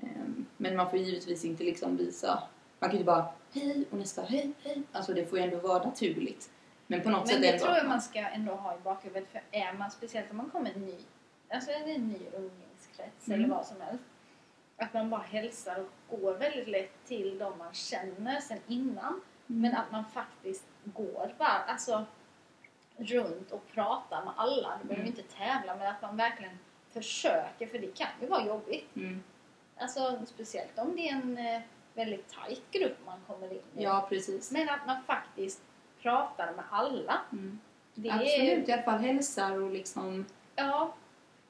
Ehm, 0.00 0.46
men 0.56 0.76
man 0.76 0.90
får 0.90 0.98
givetvis 0.98 1.44
inte 1.44 1.64
liksom 1.64 1.96
visa, 1.96 2.42
man 2.78 2.90
kan 2.90 2.96
ju 2.96 3.00
inte 3.00 3.06
bara 3.12 3.26
hej 3.52 3.84
och 3.90 3.98
nästa 3.98 4.22
hej, 4.22 4.52
hej. 4.62 4.82
Alltså 4.92 5.14
det 5.14 5.26
får 5.26 5.38
ju 5.38 5.44
ändå 5.44 5.56
vara 5.58 5.84
naturligt. 5.84 6.50
Men 6.86 7.02
på 7.02 7.10
något 7.10 7.18
Men 7.20 7.28
sätt 7.28 7.42
det 7.42 7.48
ändå 7.52 7.64
tror 7.64 7.76
jag 7.76 7.86
man 7.88 8.00
ska 8.02 8.18
ändå 8.18 8.54
ha 8.54 8.74
i 8.74 8.78
bakhuvudet. 8.84 9.28
För 9.32 9.42
är 9.50 9.72
man, 9.72 9.90
speciellt 9.90 10.30
om 10.30 10.36
man 10.36 10.50
kommer 10.50 10.74
ny, 10.74 10.98
alltså 11.48 11.70
är 11.70 11.86
det 11.86 11.92
en 11.92 12.08
ny 12.08 12.20
umgängeskrets 12.36 13.26
Mm. 13.28 13.40
eller 13.40 13.54
vad 13.54 13.66
som 13.66 13.80
helst. 13.80 14.04
Att 14.76 14.94
man 14.94 15.10
bara 15.10 15.20
hälsar 15.22 15.84
och 16.08 16.20
går 16.20 16.34
väldigt 16.34 16.68
lätt 16.68 17.04
till 17.04 17.38
de 17.38 17.58
man 17.58 17.74
känner 17.74 18.40
sen 18.40 18.58
innan. 18.68 19.04
Mm. 19.06 19.22
Men 19.62 19.74
att 19.76 19.90
man 19.92 20.04
faktiskt 20.04 20.64
går 20.84 21.34
bara, 21.38 21.48
alltså 21.48 22.04
runt 22.96 23.50
och 23.52 23.68
pratar 23.68 24.24
med 24.24 24.32
alla. 24.36 24.78
Du 24.82 24.88
behöver 24.88 25.06
Mm. 25.08 25.18
inte 25.18 25.36
tävla 25.36 25.76
men 25.76 25.86
att 25.86 26.02
man 26.02 26.16
verkligen 26.16 26.58
försöker 26.92 27.66
för 27.66 27.78
det 27.78 27.96
kan 27.98 28.08
ju 28.20 28.26
vara 28.26 28.46
jobbigt. 28.46 28.96
Mm. 28.96 29.22
Alltså 29.76 30.18
speciellt 30.26 30.78
om 30.78 30.96
det 30.96 31.08
är 31.08 31.12
en 31.12 31.38
eh, 31.38 31.60
väldigt 31.94 32.28
tajt 32.28 32.70
grupp 32.70 32.98
man 33.06 33.18
kommer 33.26 33.52
in 33.52 33.62
i. 33.76 33.82
Ja, 33.82 34.06
precis. 34.08 34.50
Men 34.50 34.68
att 34.68 34.86
man 34.86 35.02
faktiskt 35.02 35.62
pratar 36.04 36.52
med 36.56 36.64
alla. 36.70 37.20
Mm. 37.32 37.58
Absolut, 37.96 38.68
är, 38.68 38.68
i 38.68 38.72
alla 38.72 38.82
fall 38.82 38.98
hälsar 38.98 39.62
och 39.62 39.70
liksom 39.70 40.24
ja, 40.56 40.94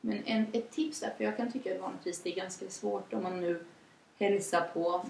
Men 0.01 0.23
en, 0.25 0.47
ett 0.53 0.71
tips 0.71 1.01
där, 1.01 1.11
för 1.17 1.25
jag 1.25 1.37
kan 1.37 1.53
tycka 1.53 1.75
att 1.75 1.81
vanligtvis 1.81 2.23
det 2.23 2.33
är 2.33 2.37
ganska 2.37 2.69
svårt 2.69 3.13
om 3.13 3.23
man 3.23 3.41
nu 3.41 3.65
hälsar 4.19 4.61
på 4.61 5.05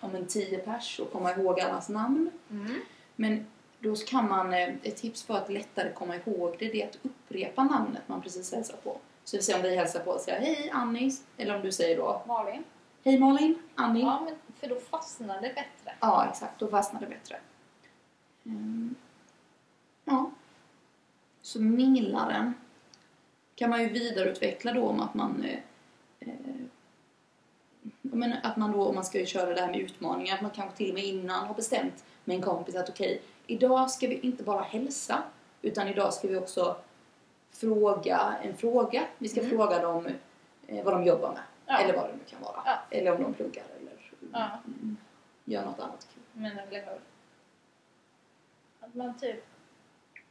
om 0.00 0.14
en 0.14 0.26
tio 0.26 0.58
pers 0.58 1.00
och 1.00 1.12
komma 1.12 1.32
ihåg 1.32 1.60
allas 1.60 1.88
namn. 1.88 2.30
mm. 2.50 2.80
Men 3.16 3.46
då 3.78 3.94
kan 3.94 4.28
man, 4.28 4.54
eh, 4.54 4.68
ett 4.82 4.96
tips 4.96 5.22
för 5.22 5.34
att 5.34 5.50
lättare 5.50 5.92
komma 5.92 6.16
ihåg 6.16 6.56
det, 6.58 6.68
det 6.68 6.82
är 6.82 6.88
att 6.88 6.98
upprepa 7.02 7.64
namnet 7.64 8.02
man 8.06 8.22
precis 8.22 8.52
hälsar 8.52 8.76
på. 8.76 8.98
Så 9.24 9.36
vi 9.36 9.42
säger 9.42 9.58
om 9.58 9.62
vi 9.62 9.76
hälsar 9.76 10.00
på 10.00 10.10
och 10.10 10.20
säger 10.20 10.40
hej 10.40 10.70
Annie, 10.72 11.12
eller 11.36 11.56
om 11.56 11.62
du 11.62 11.72
säger 11.72 11.96
då 11.96 12.22
Malin. 12.26 12.64
hej 13.04 13.18
Malin, 13.18 13.62
Annie. 13.74 14.00
Ja, 14.00 14.20
men 14.24 14.34
för 14.60 14.68
då 14.68 14.80
fastnar 14.80 15.40
det 15.40 15.48
bättre. 15.48 15.94
Ja, 16.00 16.28
exakt. 16.30 16.58
Då 16.58 16.68
fastnar 16.68 17.00
det 17.00 17.06
bättre. 17.06 17.36
Mm. 18.44 18.94
Ja. 20.04 20.30
Så 21.42 21.60
minglaren 21.60 22.54
kan 23.54 23.70
man 23.70 23.80
ju 23.82 23.88
vidareutveckla 23.88 24.72
då 24.72 24.86
om 24.86 25.00
att 25.00 25.14
man 25.14 25.44
eh, 25.44 25.58
eh, 26.20 26.34
menar, 28.02 28.40
att 28.42 28.56
man 28.56 28.72
då, 28.72 28.84
om 28.86 28.94
man 28.94 29.04
ska 29.04 29.24
köra 29.24 29.54
det 29.54 29.60
här 29.60 29.70
med 29.70 29.80
utmaningar, 29.80 30.34
att 30.34 30.42
man 30.42 30.50
kanske 30.50 30.76
till 30.76 30.88
och 30.88 30.94
med 30.94 31.04
innan 31.04 31.46
har 31.46 31.54
bestämt 31.54 32.04
med 32.24 32.36
en 32.36 32.42
kompis 32.42 32.74
att 32.74 32.88
okej, 32.88 33.22
idag 33.46 33.90
ska 33.90 34.08
vi 34.08 34.18
inte 34.20 34.42
bara 34.44 34.62
hälsa, 34.62 35.22
utan 35.62 35.88
idag 35.88 36.14
ska 36.14 36.28
vi 36.28 36.36
också 36.36 36.76
fråga 37.50 38.34
en 38.42 38.56
fråga. 38.56 39.06
Vi 39.18 39.28
ska 39.28 39.40
Mm. 39.40 39.50
fråga 39.50 39.78
dem 39.82 40.06
eh, 40.66 40.84
vad 40.84 40.94
de 40.94 41.04
jobbar 41.04 41.28
med, 41.32 41.42
Ja. 41.66 41.78
eller 41.78 41.96
vad 41.96 42.04
det 42.08 42.12
nu 42.12 42.24
kan 42.30 42.42
vara. 42.42 42.62
Ja. 42.64 42.78
Eller 42.90 43.12
om 43.16 43.22
de 43.22 43.34
pluggar 43.34 43.64
eller 43.80 43.92
Ja. 44.32 44.48
mm, 44.66 44.96
gör 45.44 45.64
något 45.64 45.78
annat 45.80 46.06
kul. 46.14 46.22
Men 46.32 46.50
hur? 46.58 46.98
Att 48.82 48.94
man 48.94 49.18
typ, 49.18 49.44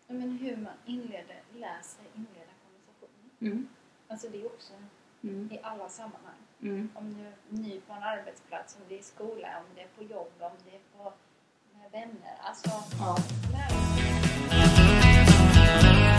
men 0.08 0.32
hur 0.38 0.58
man 0.58 0.74
inleder, 0.86 1.42
lär 1.56 1.82
sig 1.82 2.06
inleda 2.16 2.52
konversationer. 2.64 3.30
Mm. 3.42 3.68
Alltså 4.08 4.30
det 4.30 4.42
är 4.42 4.46
också 4.46 4.74
Mm. 5.24 5.50
i 5.52 5.60
alla 5.64 5.90
sammanhang. 5.90 6.42
Mm. 6.62 6.90
Om 6.96 7.14
du 7.14 7.22
är 7.26 7.34
ny 7.64 7.80
på 7.82 7.94
en 7.94 8.04
arbetsplats, 8.04 8.76
om 8.76 8.82
det 8.90 8.96
är 8.96 9.00
i 9.00 9.04
skola, 9.04 9.48
om 9.60 9.66
det 9.76 9.82
är 9.82 9.88
på 9.88 10.04
jobb, 10.04 10.32
om 10.40 10.52
det 10.66 10.76
är 10.76 10.82
på, 10.98 11.14
med 11.74 11.92
vänner. 11.92 12.36
Alltså, 12.42 12.70
Ja. 13.00 13.18
lär 13.52 13.70
dig. 15.96 16.11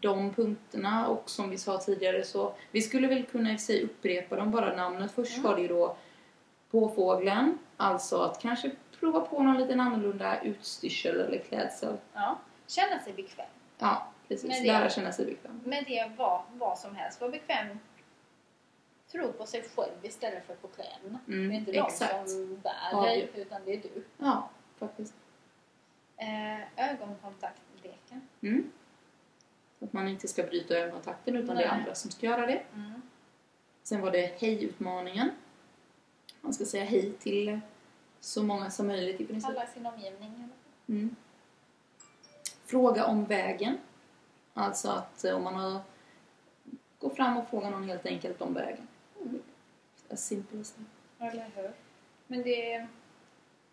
De 0.00 0.34
punkterna 0.34 1.08
och 1.08 1.30
som 1.30 1.50
vi 1.50 1.58
sa 1.58 1.78
tidigare 1.78 2.24
så 2.24 2.52
vi 2.70 2.82
skulle 2.82 3.06
väl 3.08 3.24
kunna 3.26 3.52
i 3.52 3.58
sig 3.58 3.82
upprepa 3.84 4.36
dem 4.36 4.50
bara 4.50 4.76
namnet. 4.76 5.12
Först 5.12 5.32
Mm. 5.38 5.42
var 5.50 5.56
det 5.56 5.62
ju 5.62 5.68
då 5.68 5.96
påfågeln, 6.70 7.58
alltså 7.76 8.18
att 8.18 8.40
kanske 8.42 8.70
prova 9.00 9.20
på 9.20 9.42
någon 9.42 9.58
liten 9.58 9.80
annorlunda 9.80 10.40
utstyrsel 10.42 11.20
eller 11.20 11.38
klädsel. 11.38 11.96
Ja. 12.12 12.38
Känna 12.66 13.00
sig 13.00 13.12
bekväm. 13.12 13.46
Ja, 13.78 14.06
precis. 14.28 14.48
Men 14.50 14.62
det- 14.62 14.72
Lära 14.72 14.90
känna 14.90 15.12
sig 15.12 15.26
bekväm. 15.26 15.60
Med 15.64 15.84
det 15.88 16.12
vad, 16.16 16.42
vad 16.52 16.78
som 16.78 16.94
helst. 16.96 17.20
Var 17.20 17.28
bekväm. 17.28 17.78
Tro 19.12 19.32
på 19.32 19.46
sig 19.46 19.62
själv 19.76 19.92
istället 20.02 20.46
för 20.46 20.54
på 20.54 20.68
kläderna. 20.68 21.18
Mm, 21.28 21.48
det 21.48 21.54
är 21.54 21.58
inte 21.58 21.72
de 21.72 21.78
exakt. 21.78 22.30
som 22.30 22.60
bär 22.62 22.72
Ja, 22.92 23.02
dig, 23.02 23.30
utan 23.34 23.60
det 23.64 23.72
är 23.72 23.76
du. 23.76 24.04
Ja, 24.18 24.48
faktiskt. 24.78 25.14
Eh, 26.16 26.90
ögonkontaktleken. 26.90 28.28
Mm. 28.42 28.70
Att 29.80 29.92
man 29.92 30.08
inte 30.08 30.28
ska 30.28 30.42
bryta 30.42 30.74
ögonkontakten 30.74 31.36
utan 31.36 31.56
det 31.56 31.62
är 31.62 31.68
Nej. 31.68 31.80
andra 31.80 31.94
som 31.94 32.10
ska 32.10 32.26
göra 32.26 32.46
det. 32.46 32.62
Mm. 32.74 33.02
Sen 33.82 34.00
var 34.00 34.10
det 34.10 34.40
hej-utmaningen. 34.40 35.30
Man 36.40 36.54
ska 36.54 36.64
säga 36.64 36.84
hej 36.84 37.12
till 37.12 37.60
så 38.20 38.42
många 38.42 38.70
som 38.70 38.86
möjligt 38.86 39.20
i 39.20 39.26
princip. 39.26 39.50
Alla 39.50 39.64
i 39.64 39.66
sin 39.74 39.86
omgivning. 39.86 40.48
Mm. 40.86 41.16
fråga 42.64 43.04
om 43.04 43.24
vägen. 43.24 43.78
Alltså 44.54 44.88
att 44.90 45.24
eh, 45.24 45.36
om 45.36 45.44
man 45.44 45.54
har... 45.54 45.80
Gå 46.98 47.10
fram 47.10 47.36
och 47.36 47.48
fråga 47.48 47.70
någon 47.70 47.88
helt 47.88 48.06
enkelt 48.06 48.42
om 48.42 48.54
vägen. 48.54 48.88
As 50.10 50.26
simple 50.26 50.60
as 50.60 50.72
that. 50.72 51.32
Eller 51.32 51.50
hur? 51.54 51.72
Men 52.26 52.42
det 52.42 52.72
är, 52.72 52.88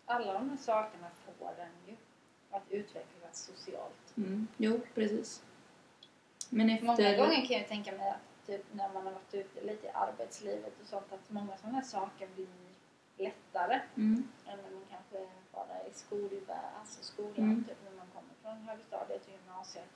alla 0.06 0.32
de 0.32 0.50
här 0.50 0.56
sakerna 0.56 1.06
får 1.38 1.50
den 1.56 1.70
ju 1.86 1.96
att 2.50 2.62
utvecklas 2.70 3.50
socialt. 3.54 4.16
Mm. 4.16 4.46
Jo, 4.56 4.80
precis. 4.94 5.42
Men 6.50 6.70
efter... 6.70 6.86
Många 6.86 7.16
gånger 7.16 7.46
kan 7.46 7.56
jag 7.56 7.68
tänka 7.68 7.92
mig 7.92 8.08
att 8.10 8.46
typ, 8.46 8.64
när 8.72 8.92
man 8.92 9.06
har 9.06 9.12
varit 9.12 9.34
ute 9.34 9.60
lite 9.64 9.86
i 9.86 9.90
arbetslivet 9.90 10.72
och 10.82 10.86
sånt 10.86 11.12
att 11.12 11.30
många 11.30 11.56
sådana 11.56 11.76
här 11.78 11.84
saker 11.84 12.28
blir 12.34 12.46
lättare 13.16 13.80
Mm. 13.96 14.28
än 14.46 14.56
när 14.58 14.70
man 14.70 14.84
kanske 14.90 15.28
bara 15.52 15.78
är 15.84 15.88
i 15.90 15.92
skolvärld, 15.94 16.72
alltså 16.80 17.02
skolan, 17.02 17.34
Mm. 17.36 17.64
typ 17.64 17.76
när 17.84 17.96
man 17.96 18.06
kommer 18.14 18.34
från 18.42 18.68
högstadiet 18.68 19.24
till 19.24 19.34
gymnasiet. 19.34 19.88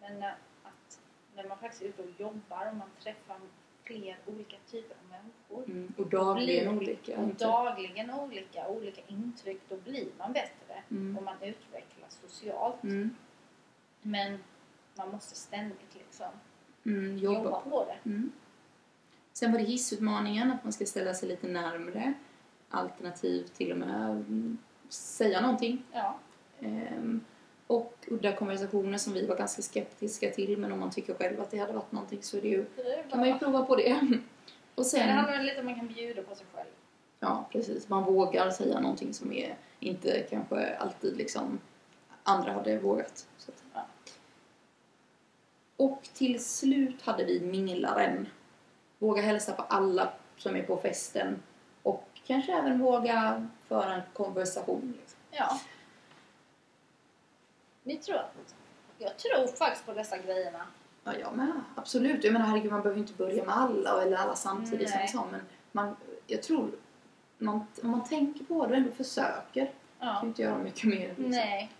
Men 0.00 0.22
eh, 0.22 0.32
att 0.62 1.00
när 1.34 1.48
man 1.48 1.58
faktiskt 1.58 1.82
är 1.82 1.86
ute 1.86 2.02
och 2.02 2.10
jobbar 2.20 2.68
och 2.70 2.76
man 2.76 2.90
träffar 3.02 3.40
fler 3.84 4.16
olika 4.26 4.56
typer 4.70 4.94
av 5.04 5.08
människor 5.10 5.64
Mm. 5.64 5.92
Och 5.98 6.06
dagligen 6.06 6.78
blir- 6.78 6.88
olika. 6.90 7.20
och 7.20 7.28
dagligen 7.34 8.10
olika, 8.10 8.68
olika 8.68 9.00
intryck, 9.06 9.60
då 9.68 9.76
blir 9.76 10.08
man 10.18 10.32
bättre 10.32 10.82
Mm. 10.90 11.16
och 11.16 11.22
man 11.22 11.42
utvecklas 11.42 12.18
socialt. 12.22 12.82
Mm. 12.82 13.16
Men 14.02 14.38
man 15.00 15.10
måste 15.10 15.34
ständigt 15.36 15.94
liksom 15.94 16.26
Mm. 16.84 17.18
jobba, 17.18 17.38
Jobba. 17.44 17.60
på 17.60 17.84
det. 17.84 18.10
Mm. 18.10 18.32
Sen 19.32 19.52
var 19.52 19.58
det 19.58 19.64
hissutmaningen, 19.64 20.50
att 20.50 20.64
man 20.64 20.72
ska 20.72 20.86
ställa 20.86 21.14
sig 21.14 21.28
lite 21.28 21.46
närmre. 21.48 22.12
Alternativt 22.70 23.54
till 23.54 23.72
och 23.72 23.78
med 23.78 24.10
mm, 24.10 24.58
säga 24.88 25.40
någonting. 25.40 25.82
Ja. 25.92 26.18
Ehm, 26.60 27.20
och 27.66 27.94
udda 28.08 28.32
konversationer 28.36 28.98
som 28.98 29.12
vi 29.12 29.26
var 29.26 29.36
ganska 29.36 29.62
skeptiska 29.62 30.30
till, 30.30 30.58
men 30.58 30.72
om 30.72 30.80
man 30.80 30.90
tycker 30.90 31.14
själv 31.14 31.40
att 31.40 31.50
det 31.50 31.58
hade 31.58 31.72
varit 31.72 31.92
någonting 31.92 32.22
så 32.22 32.36
är 32.36 32.40
det 32.42 32.48
ju, 32.48 32.64
Det 32.76 32.82
är 32.82 33.02
kan 33.10 33.18
man 33.18 33.28
ju 33.28 33.38
prova 33.38 33.64
på 33.64 33.76
det. 33.76 33.92
Och 34.02 34.06
Men 34.10 34.20
det 34.76 34.84
sen, 34.84 35.08
handlar 35.08 35.36
väl 35.36 35.46
lite 35.46 35.60
om 35.60 35.68
att 35.68 35.76
man 35.76 35.86
kan 35.88 35.94
bjuda 35.94 36.22
på 36.22 36.34
sig 36.34 36.46
själv. 36.54 36.68
ja 37.20 37.48
precis, 37.52 37.88
man 37.88 38.04
vågar 38.04 38.50
säga 38.50 38.80
någonting 38.80 39.14
som 39.14 39.32
är 39.32 39.56
inte 39.80 40.26
kanske 40.30 40.76
alltid 40.76 41.16
liksom 41.16 41.58
andra 42.22 42.52
hade 42.52 42.78
vågat. 42.78 43.26
Så 43.38 43.50
att. 43.50 43.64
Och 45.80 46.08
till 46.14 46.44
slut 46.44 47.02
hade 47.02 47.24
vi 47.24 47.40
minglaren. 47.40 48.28
Våga 48.98 49.22
hälsa 49.22 49.52
på 49.52 49.62
alla 49.62 50.12
som 50.36 50.56
är 50.56 50.62
på 50.62 50.76
festen 50.76 51.42
och 51.82 52.08
kanske 52.26 52.52
även 52.52 52.78
våga 52.78 53.48
föra 53.68 53.94
en 53.94 54.00
konversation. 54.12 54.94
Liksom. 54.98 55.18
Ja. 55.30 55.60
Ni 57.82 57.96
tror 57.96 58.18
Jag 58.98 59.18
tror 59.18 59.56
faktiskt 59.56 59.86
på 59.86 59.92
dessa 59.92 60.18
grejerna. 60.18 60.66
Ja, 61.04 61.12
jag 61.20 61.36
med. 61.36 61.60
Absolut. 61.76 62.24
Jag 62.24 62.32
menar, 62.32 62.46
herregud, 62.46 62.72
man 62.72 62.82
behöver 62.82 63.00
inte 63.00 63.12
börja 63.12 63.44
med 63.44 63.56
alla 63.56 64.02
eller 64.02 64.16
alla 64.16 64.34
samtidigt 64.36 64.90
som 64.90 64.98
Nej. 64.98 65.04
jag 65.06 65.10
sa, 65.10 65.26
men 65.30 65.40
man, 65.72 65.96
jag 66.26 66.42
tror 66.42 66.70
man, 67.38 67.66
om 67.82 67.90
man 67.90 68.04
tänker 68.04 68.44
på 68.44 68.66
det 68.66 68.70
och 68.70 68.76
ändå 68.76 68.90
försöker 68.92 69.64
kan 69.64 70.08
Ja. 70.08 70.22
ju 70.22 70.28
inte 70.28 70.42
göra 70.42 70.58
mycket 70.58 70.84
mer. 70.84 71.08
Liksom. 71.08 71.30
Nej. 71.30 71.70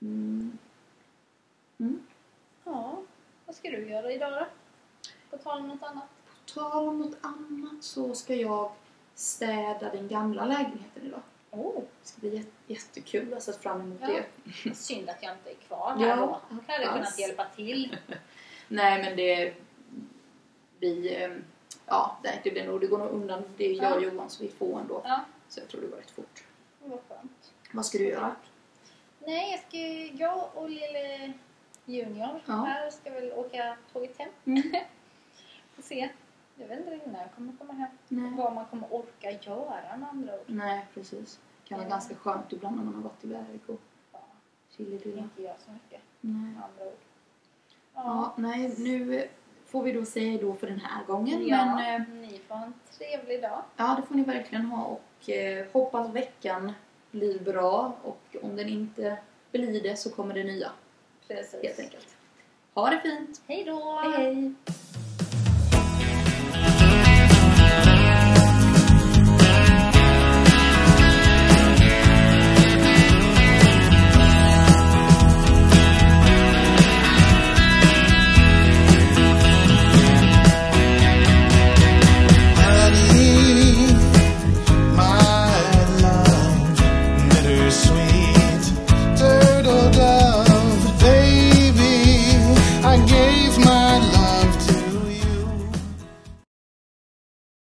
Mm. 0.00 0.58
Mm. 1.78 2.02
Ja. 2.72 3.02
Vad 3.46 3.56
ska 3.56 3.70
du 3.70 3.88
göra 3.90 4.12
idag 4.12 4.32
då? 4.32 4.46
På 5.30 5.42
tal 5.42 5.58
om 5.60 5.68
något 5.68 5.82
annat? 5.82 6.04
På 6.26 6.60
tal 6.60 6.88
om 6.88 6.98
något 6.98 7.16
annat 7.20 7.82
så 7.84 8.14
ska 8.14 8.34
jag 8.34 8.72
städa 9.14 9.90
den 9.92 10.08
gamla 10.08 10.44
lägenheten 10.44 11.02
idag. 11.06 11.20
Oh. 11.50 11.74
Det 12.02 12.08
ska 12.08 12.20
bli 12.20 12.36
jätte, 12.36 12.50
jättekul. 12.66 13.28
Jag 13.28 13.36
har 13.36 13.40
sett 13.40 13.62
fram 13.62 13.80
emot 13.80 13.98
Ja. 14.00 14.08
det. 14.64 14.74
Synd 14.74 15.08
att 15.10 15.22
jag 15.22 15.32
inte 15.32 15.50
är 15.50 15.54
kvar 15.54 15.94
här 15.98 16.06
Ja, 16.08 16.16
då. 16.16 16.40
Jag 16.68 16.74
hade 16.74 16.92
kunnat 16.92 17.18
hjälpa 17.18 17.44
till. 17.56 17.96
Nej, 18.68 19.02
men 19.02 19.16
det 19.16 19.54
blir... 20.78 21.12
ehm, 21.22 21.44
Ja, 21.86 22.16
det, 22.22 22.40
det 22.44 22.50
blir 22.50 22.66
nog... 22.66 22.80
Det 22.80 22.86
går 22.86 22.98
nog 22.98 23.08
undan. 23.08 23.42
Det 23.56 23.66
gör 23.72 23.82
Ja. 23.84 24.00
Johan 24.00 24.30
så 24.30 24.42
vi 24.42 24.48
får 24.48 24.80
ändå. 24.80 25.02
Ja. 25.04 25.20
Så 25.48 25.60
jag 25.60 25.68
tror 25.68 25.80
det 25.80 25.86
går 25.86 25.96
rätt 25.96 26.10
fort. 26.10 26.44
Vad 26.84 26.98
skönt. 27.08 27.52
Vad 27.72 27.86
ska 27.86 27.98
du 27.98 28.04
göra? 28.08 28.36
Nej, 29.26 29.50
jag 29.50 29.60
ska 29.60 29.78
jag 30.24 30.48
och 30.54 30.70
lille 30.70 31.32
Junior 31.90 32.40
Ja. 32.46 32.52
här 32.54 32.90
ska 32.90 33.10
väl 33.10 33.32
åka 33.32 33.76
tåget 33.92 34.18
hem. 34.18 34.28
Mm. 34.44 34.62
Får 35.74 35.82
se. 35.82 36.08
Jag 36.56 36.68
vet 36.68 36.78
inte 36.78 37.00
när 37.10 37.20
jag 37.20 37.32
kommer 37.34 37.52
komma 37.58 37.72
hem. 37.72 37.88
Nej. 38.08 38.32
Vad 38.36 38.52
man 38.54 38.64
kommer 38.64 38.94
orka 38.94 39.30
göra 39.30 39.96
med 39.96 40.08
andra 40.08 40.34
ord. 40.34 40.40
Nej, 40.46 40.86
precis. 40.94 41.40
Det 41.62 41.68
kan 41.68 41.78
vara 41.78 41.86
Ja. 41.88 41.90
ganska 41.90 42.14
skönt 42.14 42.52
ibland 42.52 42.76
när 42.76 42.84
man 42.84 42.94
har 42.94 43.02
varit 43.02 43.24
iväg 43.24 43.60
och 43.66 43.80
Ja, 44.12 44.18
chillidilla. 44.76 45.22
inte 45.22 45.42
göra 45.42 45.56
så 45.66 45.70
mycket 45.70 46.00
Nej. 46.20 46.32
med 46.54 46.62
andra 46.64 46.84
ord. 46.86 46.98
Ja, 47.94 48.34
nej, 48.36 48.74
nu 48.78 49.28
får 49.66 49.82
vi 49.82 49.92
då 49.92 50.04
säga 50.04 50.40
då 50.42 50.54
för 50.54 50.66
den 50.66 50.80
här 50.80 51.04
gången. 51.04 51.46
Ja, 51.48 51.64
Men 51.74 52.00
eh, 52.02 52.08
ni 52.08 52.38
får 52.48 52.54
ha 52.54 52.64
en 52.64 52.74
trevlig 52.98 53.42
dag. 53.42 53.62
ja, 53.76 53.96
det 54.00 54.06
får 54.06 54.14
ni 54.14 54.22
verkligen 54.22 54.64
ha 54.64 54.84
och 54.84 55.30
eh, 55.30 55.66
hoppas 55.72 56.08
veckan 56.10 56.72
blir 57.10 57.38
bra 57.40 57.92
och 58.02 58.36
om 58.42 58.56
den 58.56 58.68
inte 58.68 59.16
blir 59.52 59.82
det 59.82 59.96
så 59.96 60.10
kommer 60.10 60.34
det 60.34 60.44
nya 60.44 60.70
Precis. 61.30 61.62
helt 61.62 61.78
enkelt. 61.80 62.06
Ha 62.74 62.90
det 62.90 63.00
fint! 63.00 63.42
Hej 63.46 63.64
då! 63.64 64.00
Hej 64.02 64.12
hej! 64.12 64.54